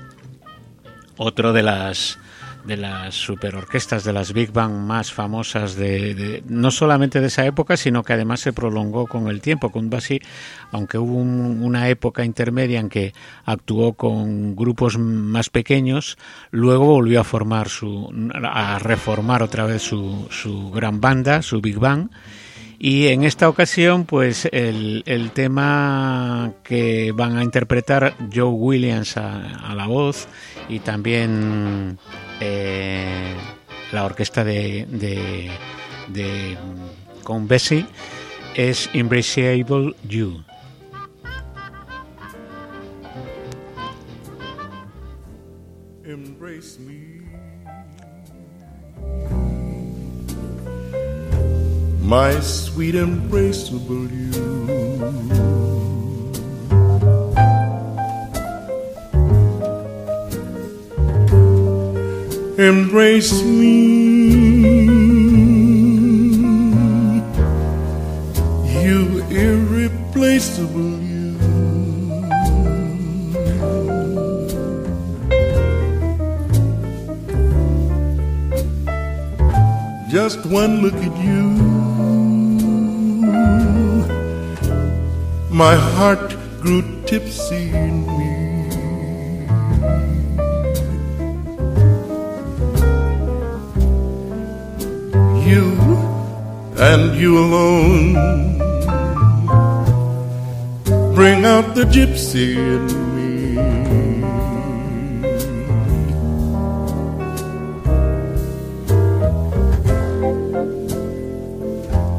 otro 1.17 1.53
de 1.53 1.63
las 1.63 2.19
de 2.65 2.77
las 2.77 3.15
superorquestas 3.15 4.05
de 4.05 4.13
las 4.13 4.33
big 4.33 4.53
band 4.53 4.87
más 4.87 5.13
famosas 5.13 5.77
de, 5.77 6.43
no 6.49 6.71
solamente 6.71 7.21
de 7.21 7.27
esa 7.27 7.45
época 7.45 7.77
sino 7.77 8.03
que 8.03 8.15
además 8.15 8.41
se 8.41 8.53
prolongó 8.53 9.07
con 9.07 9.29
el 9.29 9.41
tiempo 9.41 9.71
Conbasi 9.71 10.21
aunque 10.73 10.99
hubo 10.99 11.15
un- 11.15 11.63
una 11.63 11.89
época 11.89 12.25
intermedia 12.25 12.81
en 12.81 12.89
que 12.89 13.13
actuó 13.45 13.93
con 13.93 14.57
grupos 14.57 14.99
más 14.99 15.51
pequeños 15.51 16.17
luego 16.51 16.87
volvió 16.87 17.21
a 17.21 17.25
formar 17.25 17.69
su 17.69 18.11
a 18.43 18.79
reformar 18.79 19.43
otra 19.43 19.67
vez 19.67 19.83
su, 19.83 20.27
su 20.31 20.71
gran 20.71 21.01
banda 21.01 21.43
su 21.43 21.61
big 21.61 21.79
band. 21.79 22.11
Y 22.77 23.07
en 23.07 23.23
esta 23.25 23.49
ocasión, 23.49 24.05
pues 24.05 24.47
el, 24.53 25.05
el 25.07 25.31
tema 25.31 26.53
que 26.63 27.13
van 27.13 27.39
a 27.39 27.43
interpretar 27.45 28.15
Joe 28.35 28.51
Williams 28.51 29.17
a, 29.17 29.71
a 29.71 29.75
la 29.75 29.87
voz 29.87 30.29
y 30.69 30.81
también 30.81 31.97
eh, 32.45 33.35
la 33.93 34.05
orquesta 34.05 34.45
de, 34.45 34.87
de, 34.91 35.51
de 36.09 36.59
con 37.23 37.49
Bessie 37.49 37.87
es 38.55 38.91
Embraceable 38.93 39.95
You. 40.09 40.45
embrace 46.05 46.79
me. 46.79 47.23
My 52.01 52.39
sweet 52.41 52.95
embraceable 52.95 54.09
you. 54.11 55.54
Embrace 62.57 63.43
me, 63.43 64.85
you 68.81 69.25
irreplaceable 69.29 71.01
you. 71.01 71.35
Just 80.09 80.47
one 80.47 80.81
look 80.81 80.95
at 80.95 81.17
you, 81.25 81.43
my 85.51 85.75
heart 85.75 86.37
grew 86.63 86.83
tipsy 87.05 87.71
in 87.71 88.07
me. 88.07 88.24
You 95.55 95.71
and 96.91 97.15
you 97.15 97.39
alone 97.39 98.15
bring 101.15 101.45
out 101.45 101.77
the 101.77 101.85
gypsy 101.95 102.57
in 102.75 102.85
me. 103.15 103.61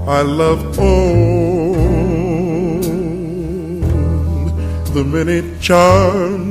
I 0.07 0.21
love 0.21 0.79
all 0.79 1.73
the 4.95 5.03
many 5.03 5.41
charms 5.59 6.44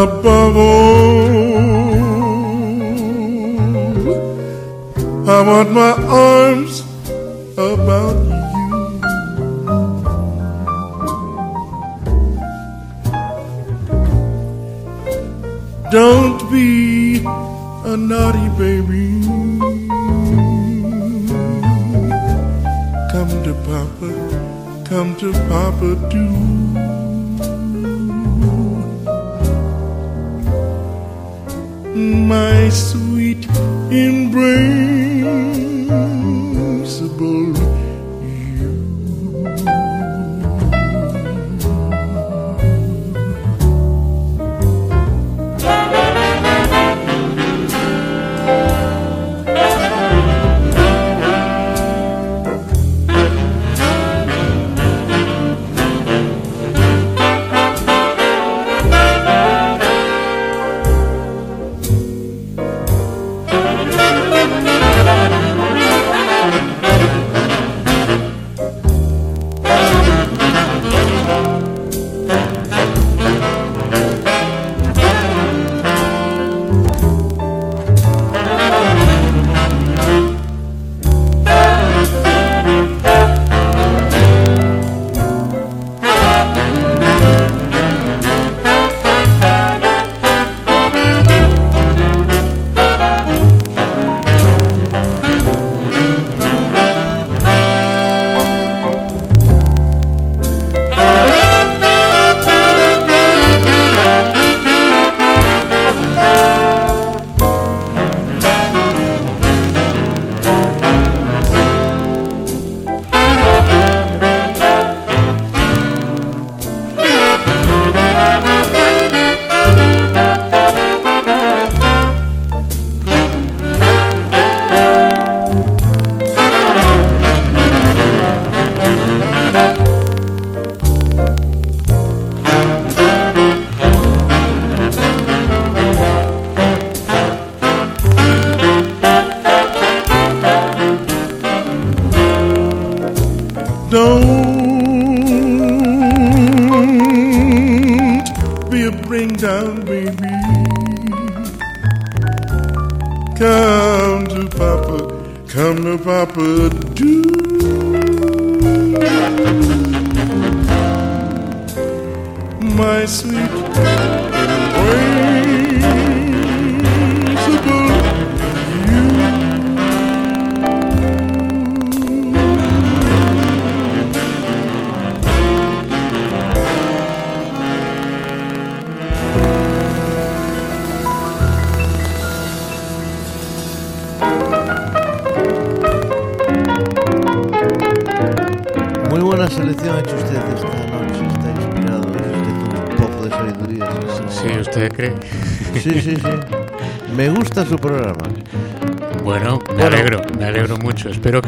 Above 0.00 0.56
all, 0.56 1.28
I 5.28 5.42
want 5.42 5.70
my 5.72 5.92
arms 6.08 6.80
about 7.58 8.16
you. 8.24 8.40
Don't 15.90 16.50
be 16.50 17.18
a 17.84 17.94
naughty 17.94 18.48
baby. 18.56 19.20
Come 23.12 23.32
to 23.44 23.52
Papa, 23.68 24.08
come 24.86 25.14
to 25.16 25.30
Papa 25.50 25.90
too. 26.10 26.69
My 32.00 32.70
sweet 32.70 33.44
embrace 33.92 35.59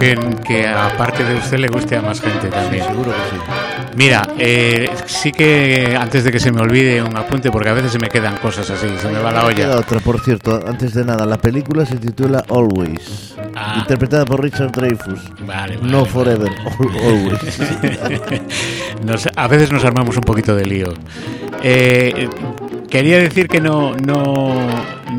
que, 0.02 0.18
que 0.44 0.66
aparte 0.66 1.22
de 1.24 1.36
usted 1.36 1.58
le 1.58 1.68
guste 1.68 1.96
a 1.96 2.02
más 2.02 2.20
gente 2.20 2.48
también. 2.48 2.84
Seguro 2.84 3.10
que 3.12 3.30
sí. 3.30 3.36
Mira, 3.94 4.26
eh, 4.38 4.90
sí 5.06 5.30
que 5.32 5.96
antes 6.00 6.24
de 6.24 6.32
que 6.32 6.40
se 6.40 6.50
me 6.50 6.60
olvide 6.60 7.02
un 7.02 7.14
apunte, 7.16 7.50
porque 7.50 7.68
a 7.68 7.72
veces 7.74 7.92
se 7.92 7.98
me 7.98 8.08
quedan 8.08 8.36
cosas 8.38 8.68
así, 8.70 8.88
se 9.00 9.08
me 9.08 9.18
va 9.20 9.30
la 9.32 9.44
olla. 9.44 9.76
otra, 9.76 10.00
por 10.00 10.18
cierto, 10.20 10.60
antes 10.66 10.94
de 10.94 11.04
nada, 11.04 11.24
la 11.26 11.36
película 11.38 11.84
se 11.86 11.96
titula 11.96 12.42
Always, 12.48 13.36
Ah. 13.54 13.76
interpretada 13.78 14.24
por 14.24 14.42
Richard 14.42 14.72
Dreyfus. 14.72 15.20
Vale, 15.46 15.76
vale, 15.76 15.78
no 15.82 16.04
forever, 16.06 16.50
al- 16.50 17.04
always. 17.06 17.60
Nos- 19.04 19.28
a 19.36 19.46
veces 19.46 19.70
nos 19.72 19.84
armamos 19.84 20.16
un 20.16 20.22
poquito 20.22 20.54
de 20.56 20.64
lío. 20.64 20.94
Eh, 21.62 22.28
quería 22.88 23.18
decir 23.18 23.46
que 23.48 23.60
no, 23.60 23.94
no, 23.96 24.54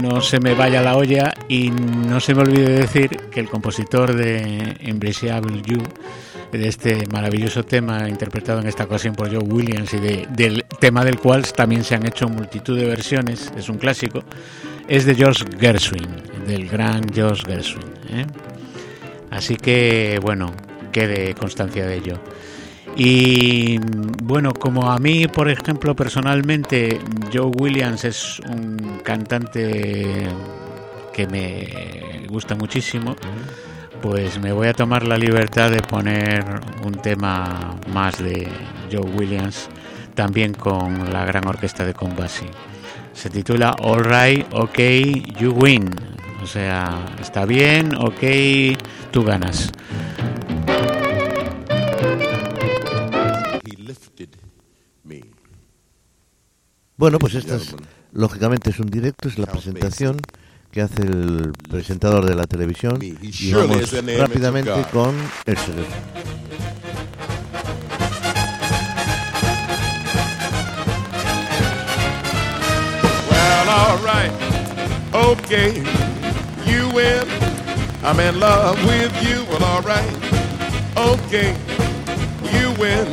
no 0.01 0.19
se 0.21 0.39
me 0.39 0.55
vaya 0.55 0.81
la 0.81 0.95
olla 0.97 1.33
y 1.47 1.69
no 1.69 2.19
se 2.19 2.33
me 2.33 2.41
olvide 2.41 2.69
decir 2.69 3.12
que 3.33 3.39
el 3.39 3.49
compositor 3.49 4.13
de 4.15 4.75
Embraceable 4.81 5.61
You, 5.63 5.79
de 6.51 6.67
este 6.67 7.07
maravilloso 7.11 7.63
tema 7.65 8.07
interpretado 8.07 8.59
en 8.59 8.67
esta 8.67 8.83
ocasión 8.83 9.15
por 9.15 9.27
Joe 9.29 9.39
Williams 9.43 9.93
y 9.93 9.97
de- 9.97 10.27
del 10.29 10.65
tema 10.79 11.03
del 11.03 11.17
cual 11.19 11.43
también 11.53 11.83
se 11.83 11.95
han 11.95 12.05
hecho 12.05 12.27
multitud 12.29 12.77
de 12.77 12.85
versiones, 12.85 13.51
es 13.57 13.69
un 13.69 13.77
clásico, 13.77 14.23
es 14.87 15.05
de 15.05 15.15
George 15.15 15.45
Gershwin, 15.59 16.07
del 16.47 16.69
gran 16.69 17.11
George 17.11 17.43
Gershwin. 17.47 17.87
¿eh? 18.11 18.25
Así 19.31 19.55
que, 19.57 20.19
bueno, 20.21 20.51
quede 20.91 21.33
constancia 21.33 21.87
de 21.87 21.95
ello. 21.95 22.19
Y 22.95 23.79
bueno, 24.21 24.53
como 24.53 24.91
a 24.91 24.99
mí, 24.99 25.25
por 25.27 25.49
ejemplo, 25.49 25.95
personalmente, 25.95 26.99
Joe 27.33 27.49
Williams 27.59 28.03
es 28.03 28.39
un 28.41 28.99
cantante 29.03 30.27
que 31.13 31.27
me 31.27 32.27
gusta 32.27 32.55
muchísimo, 32.55 33.15
pues 34.01 34.39
me 34.39 34.51
voy 34.51 34.67
a 34.67 34.73
tomar 34.73 35.05
la 35.07 35.17
libertad 35.17 35.69
de 35.71 35.81
poner 35.81 36.43
un 36.83 36.93
tema 36.93 37.79
más 37.93 38.17
de 38.17 38.49
Joe 38.91 39.09
Williams, 39.11 39.69
también 40.15 40.53
con 40.53 41.13
la 41.13 41.23
gran 41.23 41.47
orquesta 41.47 41.85
de 41.85 41.93
Combasi. 41.93 42.47
Se 43.13 43.29
titula 43.29 43.75
All 43.79 44.03
Right, 44.03 44.45
OK, 44.51 44.79
You 45.39 45.51
Win. 45.51 45.89
O 46.41 46.47
sea, 46.47 47.15
está 47.21 47.45
bien, 47.45 47.95
ok, 47.95 48.21
tú 49.11 49.23
ganas. 49.23 49.71
He 53.63 53.77
lifted 53.77 54.29
me. 55.03 55.21
Bueno, 56.97 57.19
pues 57.19 57.35
esta 57.35 57.55
es, 57.55 57.75
lógicamente 58.11 58.71
es 58.71 58.79
un 58.79 58.87
directo, 58.87 59.29
es 59.29 59.37
la 59.37 59.45
presentación 59.45 60.17
que 60.73 60.81
hace 60.81 61.03
el 61.03 61.53
presentador 61.69 62.25
de 62.25 62.33
la 62.33 62.47
televisión 62.47 62.97
y 63.01 63.53
vamos 63.53 63.91
rápidamente 64.17 64.71
con 64.91 65.15
el. 65.45 65.55
Well, 73.29 73.69
all 73.69 73.97
right. 73.99 74.31
Okay. 75.13 75.83
You 76.65 76.89
win. 76.89 77.27
I'm 78.03 78.19
in 78.19 78.39
love 78.39 78.83
with 78.85 79.13
you. 79.21 79.45
Well, 79.51 79.63
all 79.63 79.83
right. 79.83 80.09
Okay. 80.97 81.53
You 82.51 82.73
win. 82.79 83.05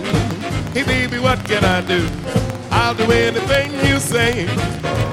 Hey, 0.72 0.84
baby, 0.84 1.18
what 1.18 1.44
can 1.44 1.62
I 1.62 1.82
do? 1.82 2.08
I'll 2.70 2.94
do 2.94 3.12
anything 3.12 3.70
you 3.86 4.00
say. 4.00 4.48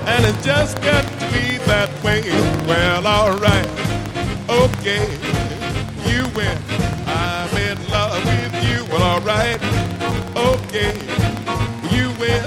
And 0.06 0.24
it's 0.26 0.46
just 0.46 0.82
got 0.82 1.04
to 1.04 1.26
be 1.34 1.57
that 1.68 1.92
way. 2.04 2.22
Well, 2.66 3.06
all 3.06 3.38
right. 3.38 3.68
Okay. 4.50 5.04
You 6.08 6.24
win. 6.36 6.58
I'm 7.06 7.52
in 7.58 7.78
love 7.90 8.24
with 8.24 8.56
you. 8.68 8.86
Well, 8.90 9.04
all 9.04 9.22
right. 9.22 9.60
Okay. 10.36 10.94
You 11.92 12.10
win. 12.20 12.44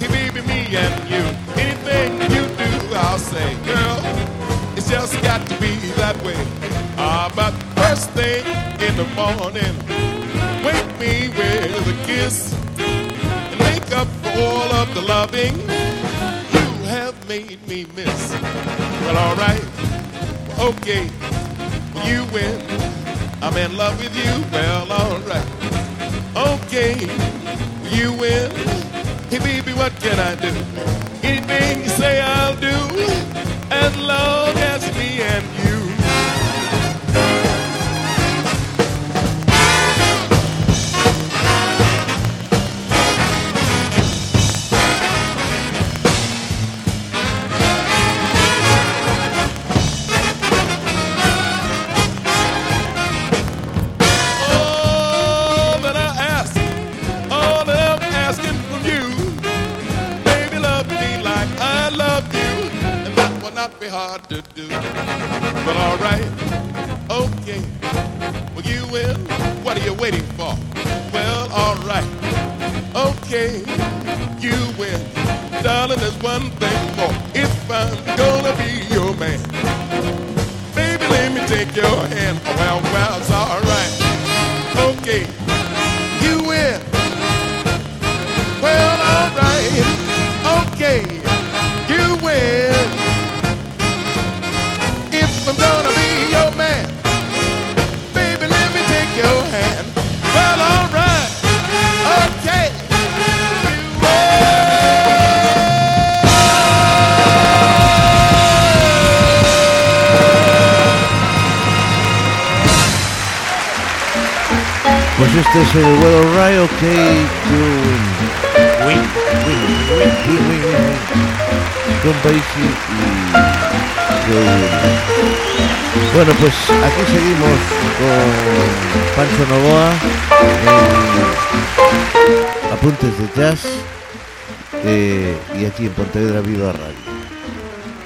Hey, 0.00 0.08
baby, 0.08 0.40
me 0.46 0.60
and 0.74 0.96
you. 1.12 1.22
Anything 1.60 2.12
you 2.32 2.44
do, 2.56 2.94
I'll 2.96 3.18
say, 3.18 3.54
girl, 3.66 4.00
it's 4.76 4.88
just 4.88 5.20
got 5.22 5.46
to 5.46 5.60
be 5.60 5.76
that 6.00 6.16
way. 6.24 6.40
Ah, 6.96 7.30
but 7.36 7.52
first 7.76 8.10
thing 8.10 8.44
in 8.80 8.96
the 8.96 9.08
morning, 9.20 9.74
wake 10.64 10.90
me 10.98 11.28
with 11.36 11.94
a 11.94 12.06
kiss 12.06 12.54
and 12.78 13.58
make 13.60 13.92
up 13.92 14.08
for 14.22 14.30
all 14.40 14.72
of 14.80 14.94
the 14.94 15.02
loving 15.02 15.99
made 17.30 17.68
me 17.68 17.86
miss. 17.94 18.32
Well, 19.02 19.16
all 19.16 19.36
right, 19.36 19.64
okay, 20.58 21.04
you 22.04 22.24
win. 22.34 22.60
I'm 23.40 23.56
in 23.56 23.76
love 23.76 23.96
with 24.02 24.16
you. 24.16 24.32
Well, 24.50 24.90
all 24.90 25.20
right, 25.30 25.48
okay, 26.52 26.94
you 27.96 28.12
win. 28.14 28.50
Hey, 29.30 29.38
baby, 29.38 29.72
what 29.74 29.92
can 30.00 30.18
I 30.18 30.34
do? 30.46 30.52
Anything 31.22 31.82
you 31.84 31.88
say, 31.90 32.20
I'll 32.20 32.56
do. 32.56 32.78
As 33.70 33.96
long 33.96 34.56
as 34.72 34.82
me 34.98 35.22
and 35.22 35.46
you 35.62 35.79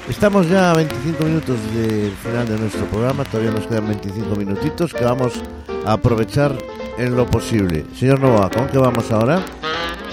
Estamos 0.09 0.47
ya 0.47 0.71
a 0.71 0.75
25 0.75 1.23
minutos 1.23 1.57
del 1.73 2.11
final 2.11 2.47
de 2.47 2.57
nuestro 2.59 2.85
programa, 2.85 3.23
todavía 3.23 3.51
nos 3.51 3.65
quedan 3.65 3.87
25 3.87 4.35
minutitos 4.35 4.93
que 4.93 5.03
vamos 5.03 5.33
a 5.85 5.93
aprovechar 5.93 6.55
en 6.97 7.15
lo 7.15 7.25
posible. 7.25 7.85
Señor 7.97 8.19
Novoa, 8.19 8.51
¿con 8.51 8.67
qué 8.69 8.77
vamos 8.77 9.11
ahora? 9.11 9.43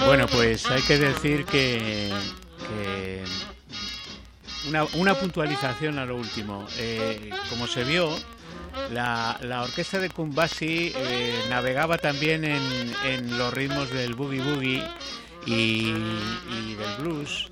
Bueno, 0.06 0.26
pues 0.28 0.68
hay 0.70 0.80
que 0.82 0.98
decir 0.98 1.44
que, 1.44 2.10
que 2.58 3.22
una, 4.68 4.84
una 4.94 5.14
puntualización 5.14 5.98
a 5.98 6.06
lo 6.06 6.16
último. 6.16 6.66
Eh, 6.78 7.30
como 7.50 7.66
se 7.66 7.84
vio, 7.84 8.08
la, 8.92 9.38
la 9.42 9.62
orquesta 9.62 9.98
de 9.98 10.08
Kumbasi 10.08 10.92
eh, 10.96 11.34
navegaba 11.50 11.98
también 11.98 12.44
en, 12.44 12.62
en 13.04 13.36
los 13.38 13.52
ritmos 13.52 13.90
del 13.90 14.14
boogie 14.14 14.40
boogie 14.40 14.82
y, 15.46 15.92
y 16.50 16.74
del 16.78 16.96
blues. 16.98 17.48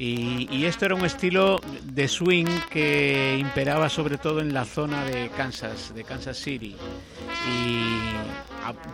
Y, 0.00 0.64
esto 0.64 0.84
era 0.86 0.94
un 0.94 1.04
estilo 1.04 1.60
de 1.82 2.06
swing 2.06 2.46
que 2.70 3.36
imperaba 3.38 3.88
sobre 3.88 4.16
todo 4.16 4.40
en 4.40 4.54
la 4.54 4.64
zona 4.64 5.04
de 5.04 5.28
Kansas, 5.36 5.92
de 5.92 6.04
Kansas 6.04 6.36
City. 6.36 6.76
Y 7.52 7.82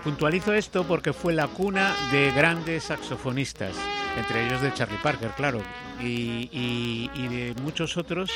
puntualizo 0.03 0.55
esto 0.55 0.85
porque 0.85 1.13
fue 1.13 1.35
la 1.35 1.47
cuna 1.47 1.95
de 2.11 2.33
grandes 2.33 2.85
saxofonistas, 2.85 3.77
entre 4.17 4.47
ellos 4.47 4.63
de 4.63 4.73
Charlie 4.73 4.99
Parker, 5.03 5.33
claro, 5.37 5.61
y 6.01 7.29
de 7.29 7.55
muchos 7.63 7.99
otros 7.99 8.31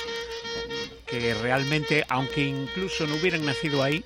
que 1.06 1.34
realmente, 1.34 2.04
aunque 2.08 2.46
incluso 2.46 3.06
no 3.06 3.14
hubieran 3.14 3.44
nacido 3.44 3.82
ahí, 3.82 4.04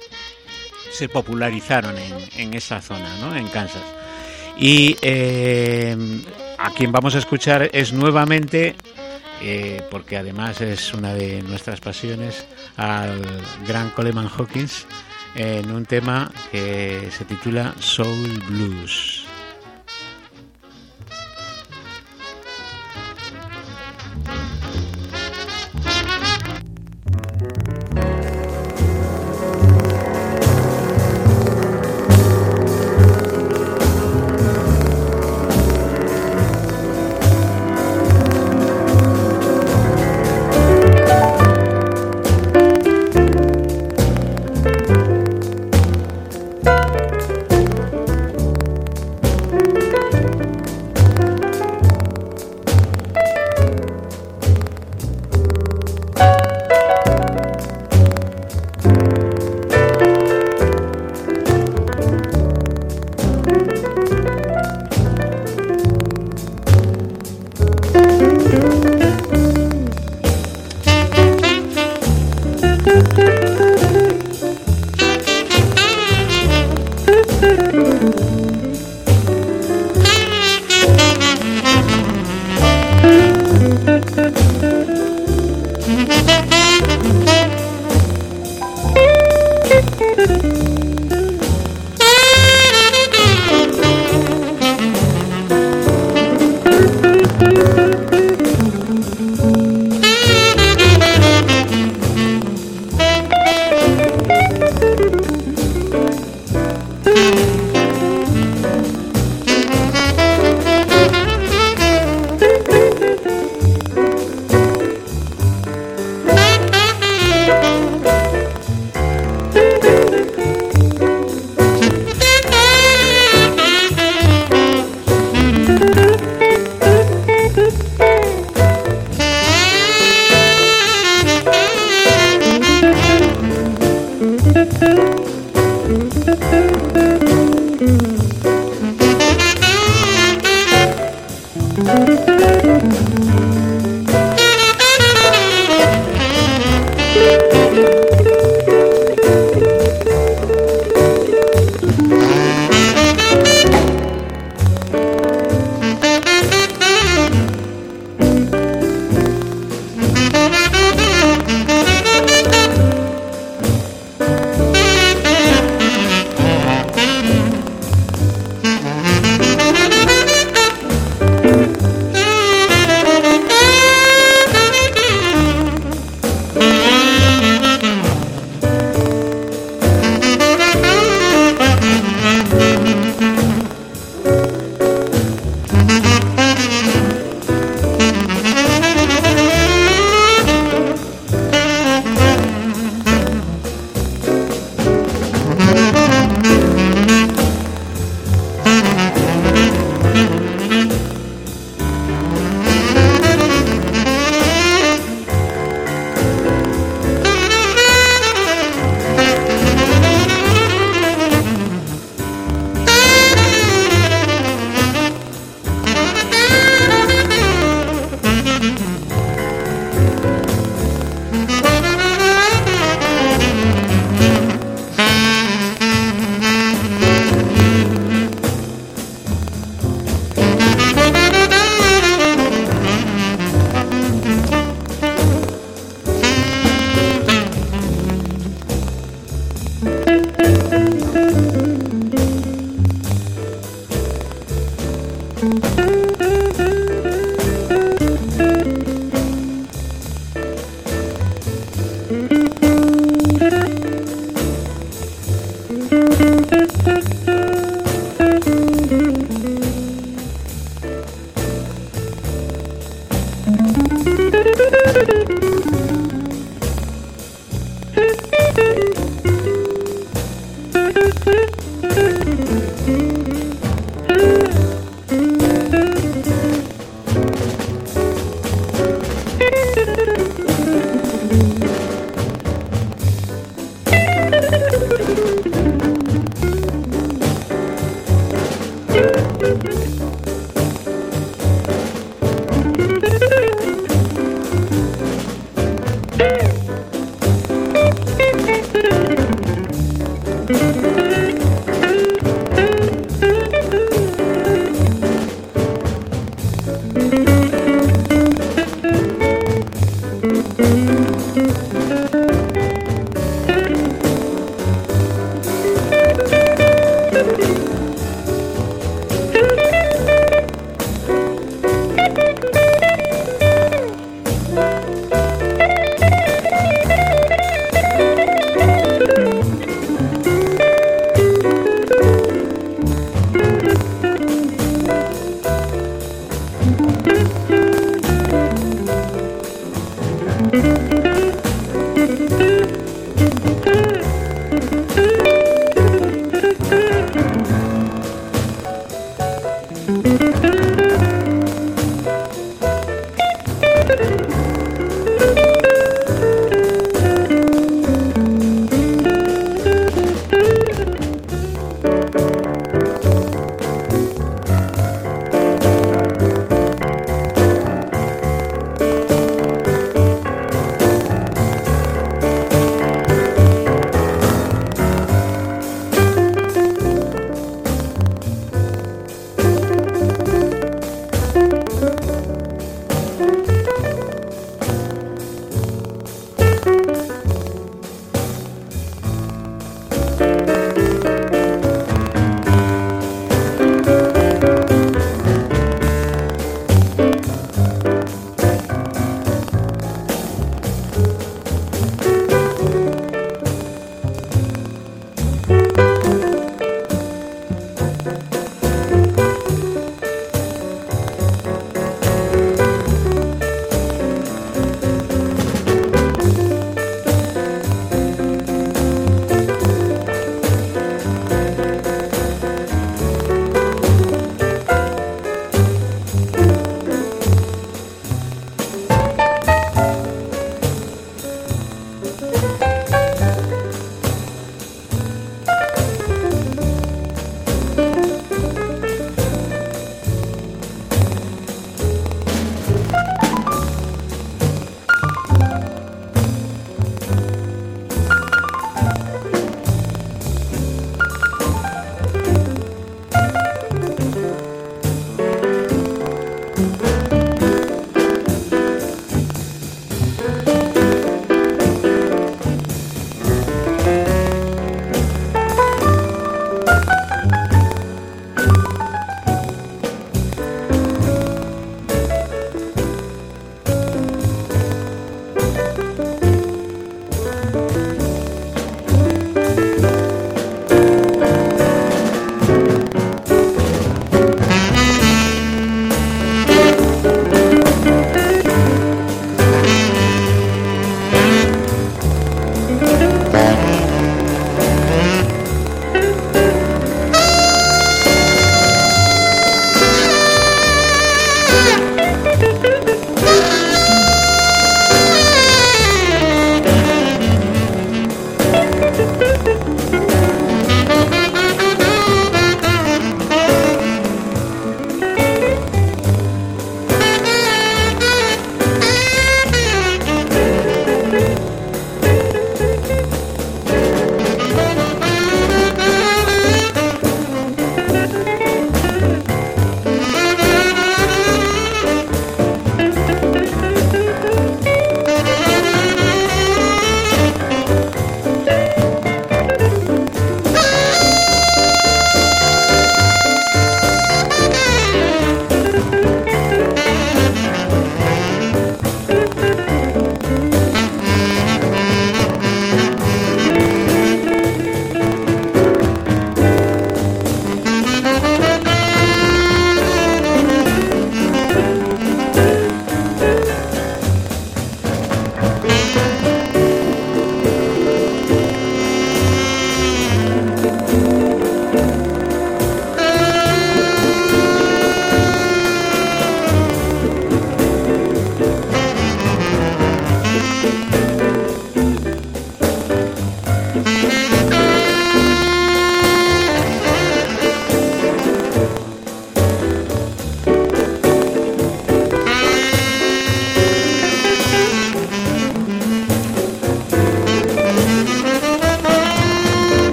se 0.92 1.08
popularizaron 1.08 1.96
en, 1.98 2.28
en 2.36 2.54
esa 2.54 2.80
zona, 2.80 3.16
¿no? 3.18 3.34
en 3.34 3.48
Kansas. 3.48 3.82
Y 4.56 4.96
eh, 5.02 5.96
a 6.62 6.70
quien 6.70 6.92
vamos 6.92 7.14
a 7.14 7.18
escuchar 7.18 7.70
es 7.72 7.92
nuevamente, 7.92 8.76
eh, 9.40 9.82
porque 9.90 10.16
además 10.16 10.60
es 10.60 10.94
una 10.94 11.12
de 11.12 11.42
nuestras 11.42 11.80
pasiones, 11.80 12.46
al 12.76 13.20
gran 13.66 13.90
Coleman 13.90 14.28
Hawkins 14.28 14.86
en 15.34 15.70
un 15.70 15.84
tema 15.84 16.30
que 16.52 17.08
se 17.10 17.24
titula 17.24 17.74
Soul 17.80 18.42
Blues. 18.48 19.31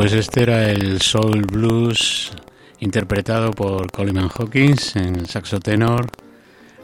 Pues 0.00 0.14
este 0.14 0.44
era 0.44 0.70
el 0.70 1.02
Soul 1.02 1.42
Blues 1.42 2.32
interpretado 2.78 3.50
por 3.50 3.92
Coleman 3.92 4.30
Hawkins 4.30 4.96
en 4.96 5.16
el 5.16 5.26
saxo 5.26 5.60
tenor, 5.60 6.06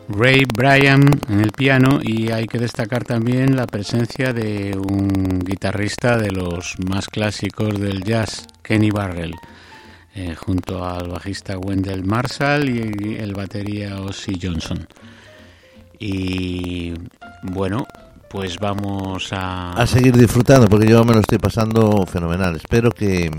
Ray 0.06 0.44
Bryan 0.44 1.18
en 1.30 1.40
el 1.40 1.50
piano 1.52 2.00
y 2.02 2.30
hay 2.30 2.46
que 2.46 2.58
destacar 2.58 3.04
también 3.04 3.56
la 3.56 3.66
presencia 3.66 4.34
de 4.34 4.76
un 4.76 5.38
guitarrista 5.38 6.18
de 6.18 6.30
los 6.30 6.74
más 6.90 7.08
clásicos 7.08 7.80
del 7.80 8.04
jazz, 8.04 8.48
Kenny 8.62 8.90
Barrell, 8.90 9.32
eh, 10.14 10.34
junto 10.34 10.84
al 10.84 11.08
bajista 11.08 11.56
Wendell 11.56 12.04
Marshall 12.04 12.68
y 12.68 13.16
el 13.16 13.32
batería 13.32 13.98
Ossie 13.98 14.38
Johnson. 14.38 14.86
Y 15.98 16.92
bueno, 17.44 17.86
pues 18.28 18.58
vamos 18.58 19.32
a... 19.32 19.72
A 19.72 19.86
seguir 19.86 20.16
disfrutando, 20.16 20.68
porque 20.68 20.86
yo 20.88 21.04
me 21.04 21.12
lo 21.14 21.20
estoy 21.20 21.38
pasando 21.38 22.04
fenomenal. 22.06 22.56
Espero 22.56 22.90
que, 22.90 23.30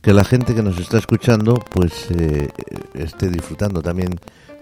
que 0.00 0.12
la 0.12 0.24
gente 0.24 0.54
que 0.54 0.62
nos 0.62 0.78
está 0.78 0.98
escuchando 0.98 1.54
pues 1.70 2.06
eh, 2.10 2.48
esté 2.94 3.28
disfrutando 3.28 3.82
también 3.82 4.18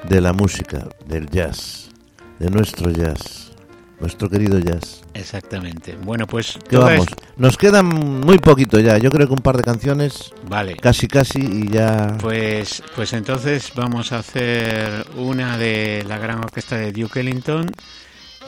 de 0.08 0.20
la 0.20 0.32
música, 0.32 0.88
del 1.06 1.28
jazz, 1.30 1.90
de 2.38 2.50
nuestro 2.50 2.90
jazz, 2.90 3.52
nuestro 4.00 4.28
querido 4.28 4.58
jazz. 4.58 5.02
Exactamente. 5.14 5.96
Bueno, 6.02 6.26
pues 6.26 6.58
¿Qué 6.68 6.76
toda 6.76 6.86
vamos? 6.92 7.06
es- 7.06 7.14
Nos 7.36 7.56
quedan 7.56 7.86
muy 7.86 8.38
poquito 8.38 8.80
ya, 8.80 8.98
yo 8.98 9.10
creo 9.10 9.26
que 9.28 9.34
un 9.34 9.42
par 9.42 9.56
de 9.56 9.62
canciones, 9.62 10.32
Vale. 10.48 10.76
casi 10.76 11.06
casi 11.06 11.38
y 11.40 11.68
ya... 11.68 12.16
Pues, 12.20 12.82
pues 12.96 13.12
entonces 13.12 13.70
vamos 13.76 14.10
a 14.12 14.18
hacer 14.20 15.06
una 15.16 15.56
de 15.58 16.04
la 16.08 16.18
gran 16.18 16.38
orquesta 16.38 16.76
de 16.76 16.90
Duke 16.92 17.20
Ellington 17.20 17.70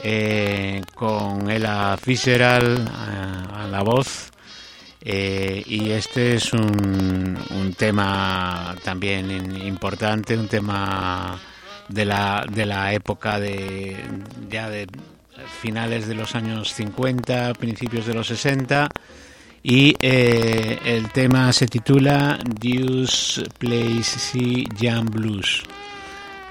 eh, 0.07 0.83
con 0.93 1.49
Ella 1.49 1.97
Fitzgerald 1.97 2.87
a, 2.87 3.63
a 3.63 3.67
la 3.67 3.81
voz. 3.81 4.29
eh, 5.01 5.63
y 5.65 5.89
este 5.89 6.35
es 6.35 6.53
un, 6.53 7.73
tema 7.75 8.75
también 8.83 9.31
importante, 9.65 10.37
un 10.37 10.47
tema 10.47 11.39
de 11.89 12.05
la, 12.05 12.45
de 12.49 12.65
la 12.65 12.93
época 12.93 13.39
de 13.39 13.97
ya 14.49 14.69
de 14.69 14.87
finales 15.61 16.07
de 16.07 16.13
los 16.15 16.35
años 16.35 16.71
50, 16.73 17.53
principios 17.55 18.05
de 18.05 18.13
los 18.13 18.27
60 18.27 18.87
y 19.63 19.95
eh, 19.99 20.77
el 20.85 21.11
tema 21.11 21.51
se 21.51 21.65
titula 21.65 22.37
Deuce 22.61 23.41
Plays 23.57 24.05
C 24.05 24.63
Jam 24.79 25.07
Blues. 25.07 25.63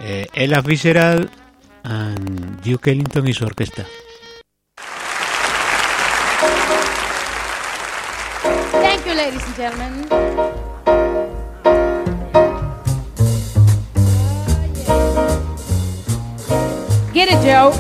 Eh, 0.01 0.27
Ella 0.35 0.61
Fitzgerald 0.61 1.44
and 1.85 2.61
Duke 2.63 2.91
Ellington 2.91 3.27
y 3.29 3.33
su 3.33 3.45
orquesta. 3.45 3.85
Thank 8.73 9.07
you, 9.07 9.15
ladies 9.15 9.43
and 9.45 9.57
gentlemen. 9.57 10.09
Get 17.13 17.31
it, 17.31 17.41
Joe. 17.45 17.73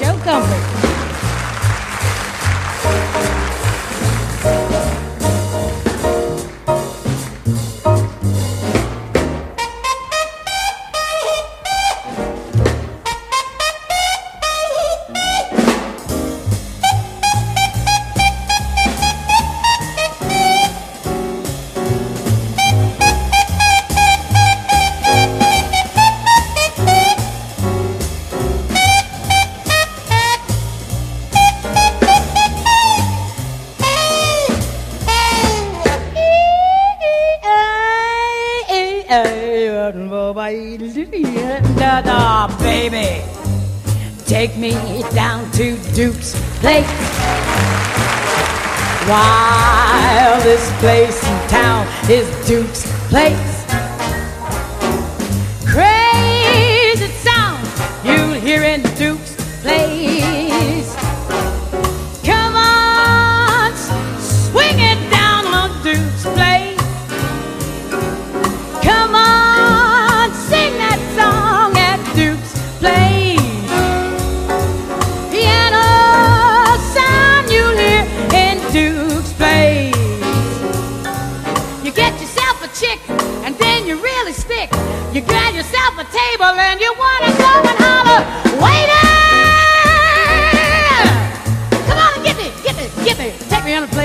Joe 0.00 0.18
Comfort. 0.24 0.73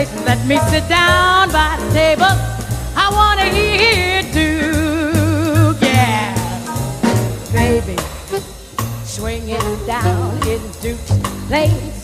Place 0.06 0.16
and 0.16 0.26
let 0.26 0.46
me 0.48 0.58
sit 0.70 0.88
down 0.88 1.52
by 1.52 1.78
the 1.80 1.94
table. 1.94 2.34
I 2.96 3.10
wanna 3.12 3.48
hear 3.52 4.22
Duke, 4.32 5.82
yeah, 5.82 6.34
baby. 7.52 7.98
Swing 9.04 9.50
it 9.50 9.88
down 9.88 10.38
in 10.48 10.62
Duke's 10.82 11.12
place. 11.48 11.99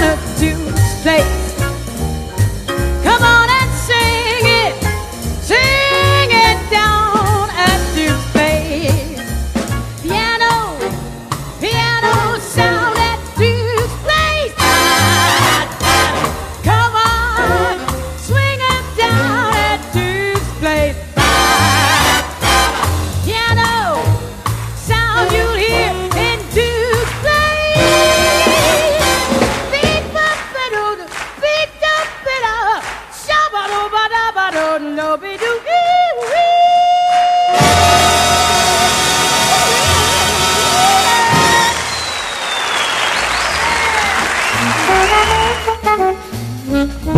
Down 0.00 0.18
to 0.38 0.56
place. 1.02 1.54
Come 3.02 3.22
on 3.22 3.33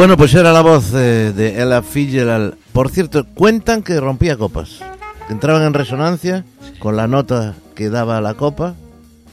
Bueno, 0.06 0.18
pues 0.18 0.34
era 0.34 0.52
la 0.52 0.60
voz 0.62 0.94
eh, 0.94 1.32
de 1.34 1.60
Ella 1.60 1.82
Fitzgerald. 1.82 2.54
Por 2.72 2.90
cierto, 2.90 3.26
cuentan 3.26 3.82
que 3.82 3.98
rompía 3.98 4.36
copas. 4.36 4.78
Que 5.26 5.32
entraban 5.32 5.64
en 5.64 5.74
resonancia 5.74 6.44
con 6.78 6.94
la 6.94 7.08
nota 7.08 7.56
que 7.74 7.88
daba 7.90 8.20
la 8.20 8.34
copa. 8.34 8.76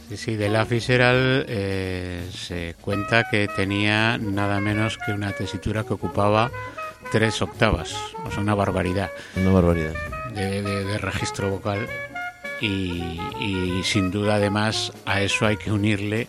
Sí, 0.10 0.18
sí, 0.18 0.36
de 0.36 0.50
la 0.50 0.66
Fitzgerald 0.66 1.46
eh, 1.48 2.28
se 2.34 2.74
cuenta 2.82 3.26
que 3.30 3.48
tenía 3.56 4.18
nada 4.18 4.60
menos 4.62 4.98
que 4.98 5.12
una 5.12 5.32
tesitura 5.32 5.84
que 5.84 5.94
ocupaba 5.94 6.50
tres 7.12 7.40
octavas, 7.44 7.94
o 8.26 8.32
sea, 8.32 8.40
una 8.40 8.56
barbaridad 8.56 9.12
Una 9.36 9.52
barbaridad. 9.52 9.94
de, 10.34 10.64
de- 10.64 10.86
de 10.86 10.98
registro 10.98 11.52
vocal. 11.52 11.88
Y, 12.62 13.20
y 13.40 13.82
sin 13.84 14.10
duda, 14.10 14.36
además, 14.38 14.92
a 15.06 15.22
eso 15.22 15.46
hay 15.46 15.58
que 15.58 15.72
unirle 15.72 16.28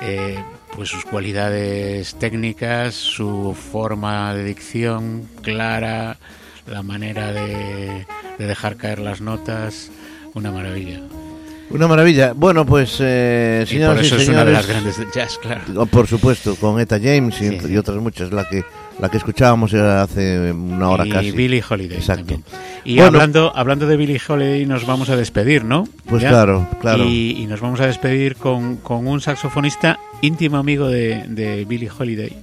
eh, 0.00 0.38
pues 0.74 0.88
sus 0.88 1.04
cualidades 1.04 2.14
técnicas, 2.16 2.94
su 2.94 3.54
forma 3.54 4.34
de 4.34 4.44
dicción 4.44 5.28
clara, 5.42 6.18
la 6.66 6.82
manera 6.82 7.32
de, 7.32 8.06
de 8.38 8.46
dejar 8.46 8.76
caer 8.76 8.98
las 8.98 9.20
notas, 9.20 9.90
una 10.34 10.50
maravilla. 10.50 11.00
Una 11.72 11.88
maravilla. 11.88 12.32
Bueno, 12.34 12.66
pues, 12.66 12.98
eh, 13.00 13.64
Y 13.64 13.64
por 13.64 13.68
señoras 13.74 14.02
y, 14.02 14.06
eso 14.06 14.16
es 14.16 14.28
una 14.28 14.44
de 14.44 14.44
señores, 14.44 14.52
las 14.54 14.66
grandes 14.66 14.98
del 14.98 15.10
jazz, 15.10 15.38
claro. 15.38 15.62
oh, 15.76 15.86
por 15.86 16.06
supuesto, 16.06 16.54
con 16.56 16.78
Eta 16.80 16.98
James 17.02 17.40
y, 17.40 17.48
Sí, 17.58 17.58
y 17.72 17.76
otras 17.76 17.96
muchas, 17.98 18.30
la 18.32 18.48
que 18.48 18.64
la 19.00 19.08
que 19.08 19.16
escuchábamos 19.16 19.72
hace 19.74 20.52
una 20.52 20.90
hora 20.90 21.06
y 21.06 21.10
casi. 21.10 21.30
Billie 21.32 21.64
Holiday 21.68 21.96
Exacto. 21.96 22.24
también. 22.26 22.44
Y 22.84 22.96
Bueno. 22.96 23.06
hablando, 23.08 23.52
hablando 23.56 23.86
de 23.86 23.96
Billie 23.96 24.20
Holiday, 24.26 24.66
nos 24.66 24.86
vamos 24.86 25.08
a 25.08 25.16
despedir, 25.16 25.64
¿no? 25.64 25.88
Pues 26.06 26.22
claro, 26.22 26.68
claro. 26.80 27.04
Y, 27.04 27.36
y 27.38 27.46
nos 27.46 27.60
vamos 27.60 27.80
a 27.80 27.86
despedir 27.86 28.36
con, 28.36 28.76
con 28.76 29.06
un 29.06 29.20
saxofonista 29.20 29.98
íntimo 30.20 30.58
amigo 30.58 30.88
de, 30.88 31.24
de 31.26 31.64
Billie 31.64 31.90
Holiday 31.96 32.36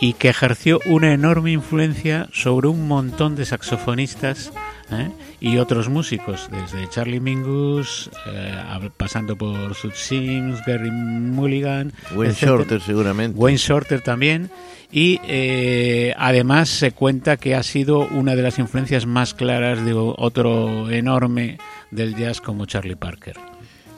y 0.00 0.14
que 0.14 0.28
ejerció 0.28 0.80
una 0.86 1.12
enorme 1.12 1.50
influencia 1.52 2.28
sobre 2.32 2.68
un 2.68 2.86
montón 2.88 3.34
de 3.36 3.44
saxofonistas 3.44 4.52
¿eh? 4.90 5.10
Y 5.42 5.58
otros 5.58 5.88
músicos, 5.88 6.48
desde 6.52 6.88
Charlie 6.88 7.18
Mingus, 7.18 8.08
eh, 8.28 8.90
pasando 8.96 9.34
por 9.34 9.74
Sud 9.74 9.90
Sims, 9.92 10.64
Gary 10.64 10.92
Mulligan, 10.92 11.92
Wayne 12.14 12.30
etcétera. 12.30 12.52
Shorter, 12.58 12.80
seguramente. 12.80 13.36
Wayne 13.36 13.58
Shorter 13.58 14.00
también. 14.02 14.50
Y 14.92 15.20
eh, 15.24 16.14
además 16.16 16.68
se 16.68 16.92
cuenta 16.92 17.38
que 17.38 17.56
ha 17.56 17.64
sido 17.64 18.06
una 18.06 18.36
de 18.36 18.42
las 18.42 18.60
influencias 18.60 19.04
más 19.04 19.34
claras 19.34 19.84
de 19.84 19.94
otro 19.94 20.88
enorme 20.90 21.58
del 21.90 22.14
jazz 22.14 22.40
como 22.40 22.66
Charlie 22.66 22.94
Parker. 22.94 23.34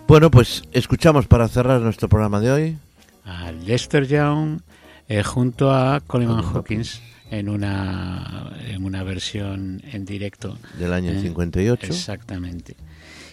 Bueno, 0.08 0.30
pues 0.30 0.62
escuchamos 0.72 1.26
para 1.26 1.46
cerrar 1.48 1.82
nuestro 1.82 2.08
programa 2.08 2.40
de 2.40 2.52
hoy. 2.52 2.78
A 3.26 3.52
Lester 3.52 4.06
Young 4.06 4.60
eh, 5.08 5.22
junto 5.22 5.74
a 5.74 6.00
Coleman 6.00 6.42
Hawkins 6.42 7.02
en 7.30 7.48
una, 7.48 8.52
en 8.68 8.84
una 8.84 9.02
versión 9.02 9.82
en 9.92 10.04
directo. 10.04 10.58
Del 10.78 10.92
año 10.92 11.12
Eh, 11.12 11.20
58. 11.22 11.86
Exactamente. 11.86 12.76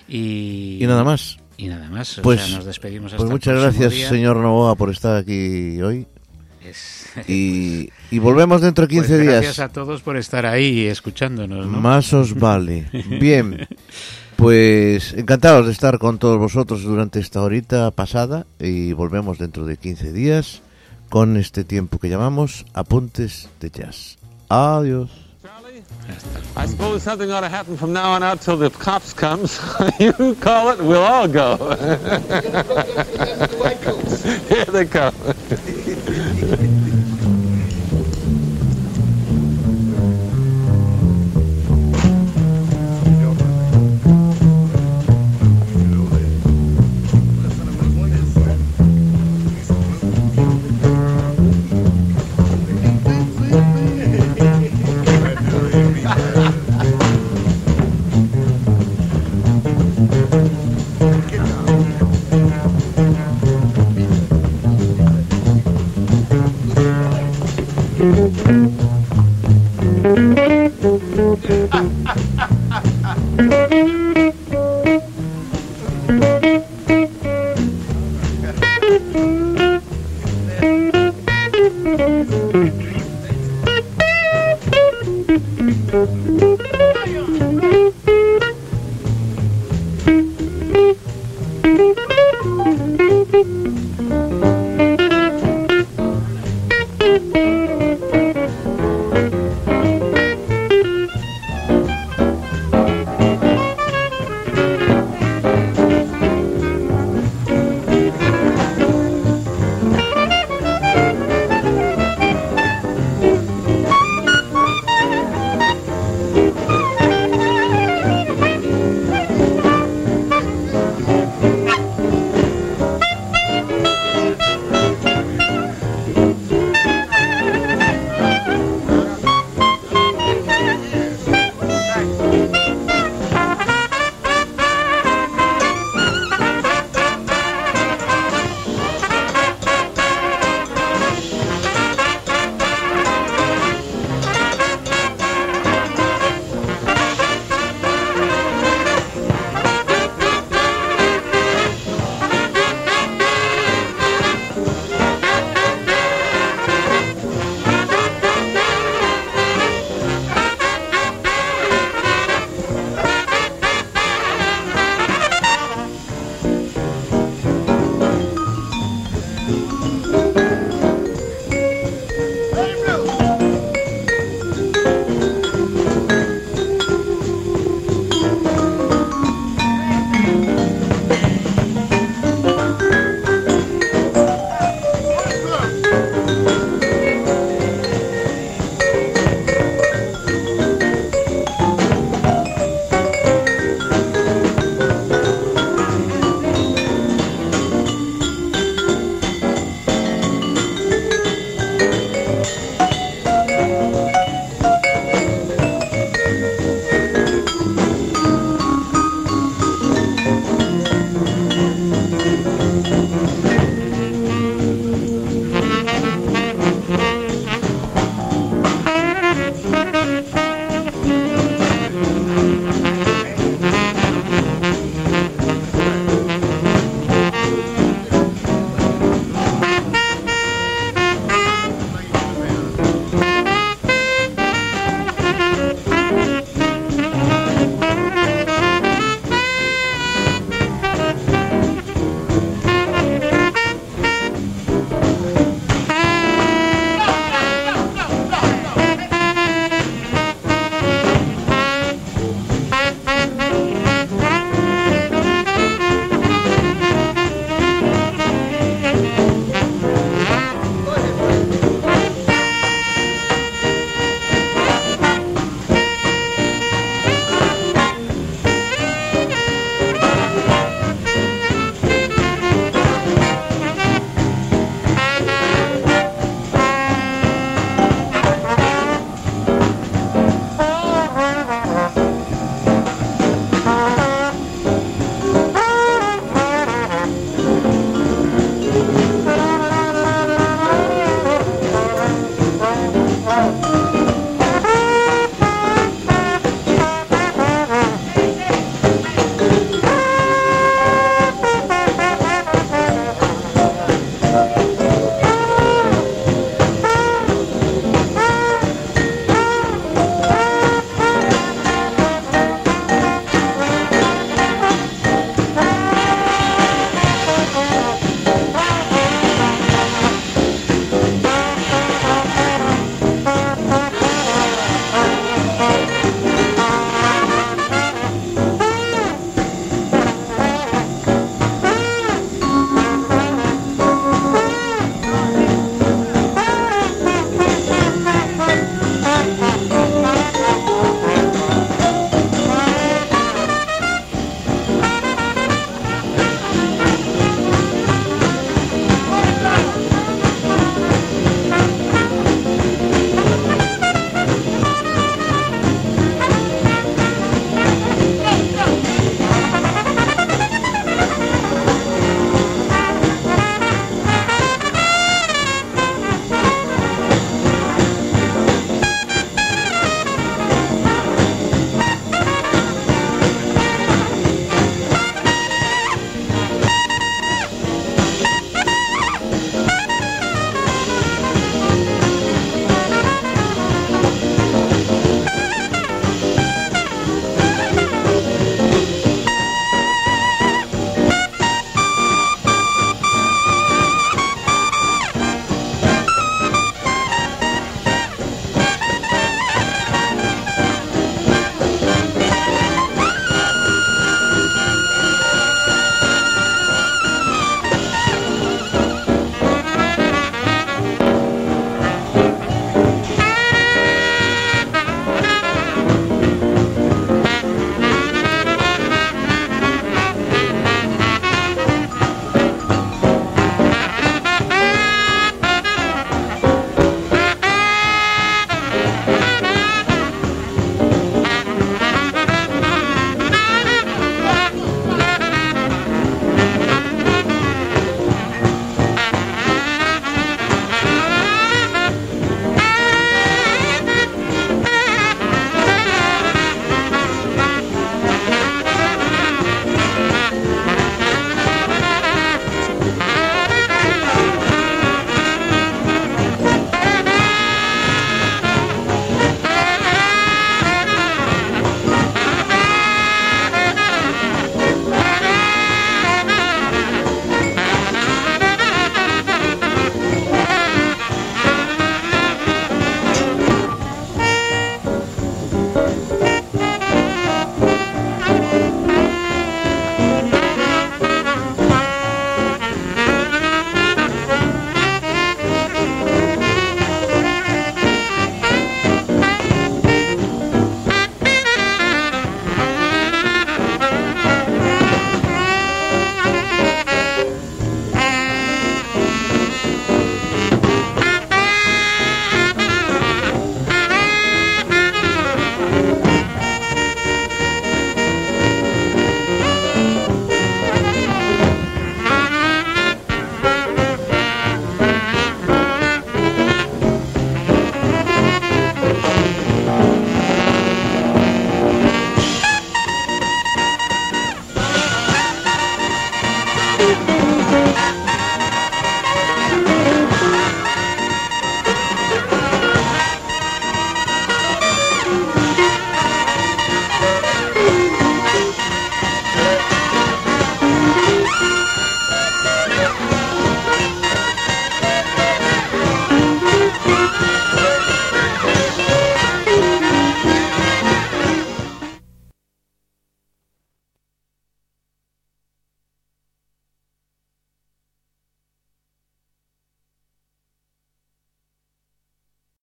Y, 0.08 0.78
Y 0.82 0.88
nada 0.88 1.04
más. 1.04 1.38
Y 1.58 1.68
nada 1.68 1.90
más. 1.90 2.18
O 2.18 2.22
Pues, 2.22 2.42
sea, 2.42 2.56
nos 2.58 2.66
despedimos 2.66 3.12
hasta 3.14 3.18
pues 3.18 3.30
muchas 3.30 3.60
gracias, 3.62 3.92
día. 3.94 4.10
señor 4.10 4.38
Novoa, 4.38 4.76
por 4.76 4.90
estar 4.90 5.16
aquí 5.18 5.82
hoy. 5.82 6.08
Es- 6.66 7.00
Y, 7.28 7.90
y 8.10 8.20
volvemos 8.20 8.62
dentro 8.62 8.88
de 8.88 8.94
15 8.94 9.08
Pues 9.10 9.22
días. 9.22 9.34
Gracias 9.44 9.60
a 9.60 9.70
todos 9.70 10.02
por 10.02 10.16
estar 10.18 10.46
ahí 10.46 10.86
escuchándonos. 10.86 11.68
¿no? 11.68 11.80
Más 11.82 12.14
os 12.14 12.34
vale. 12.40 12.88
Bien, 13.20 13.68
pues 14.38 15.14
encantados 15.14 15.66
de 15.68 15.72
estar 15.74 16.00
con 16.00 16.18
todos 16.18 16.38
vosotros 16.38 16.84
durante 16.84 17.20
esta 17.20 17.42
horita 17.42 17.92
pasada 17.92 18.46
y 18.60 18.94
volvemos 18.94 19.38
dentro 19.38 19.66
de 19.66 19.78
15 19.78 20.14
días 20.14 20.62
con 21.12 21.36
este 21.36 21.66
tiempo 21.66 22.00
que 22.00 22.08
llamamos 22.08 22.66
Apuntes 22.74 23.50
de 23.60 23.70
Jazz. 23.70 24.18
Adiós. 24.48 25.10
I 26.56 26.66
suppose 26.66 27.04
something 27.04 27.30
ought 27.32 27.42
to 27.42 27.50
happen 27.50 27.76
from 27.76 27.92
now 27.92 28.12
on 28.12 28.24
out 28.24 28.40
till 28.40 28.56
the 28.56 28.70
cops 28.70 29.12
comes. 29.14 29.60
you 30.00 30.14
call 30.36 30.70
it, 30.70 30.80
we'll 30.80 31.04
all 31.04 31.28
go. 31.28 31.58
Here 34.48 34.66
they 34.66 34.86
come. 34.86 35.14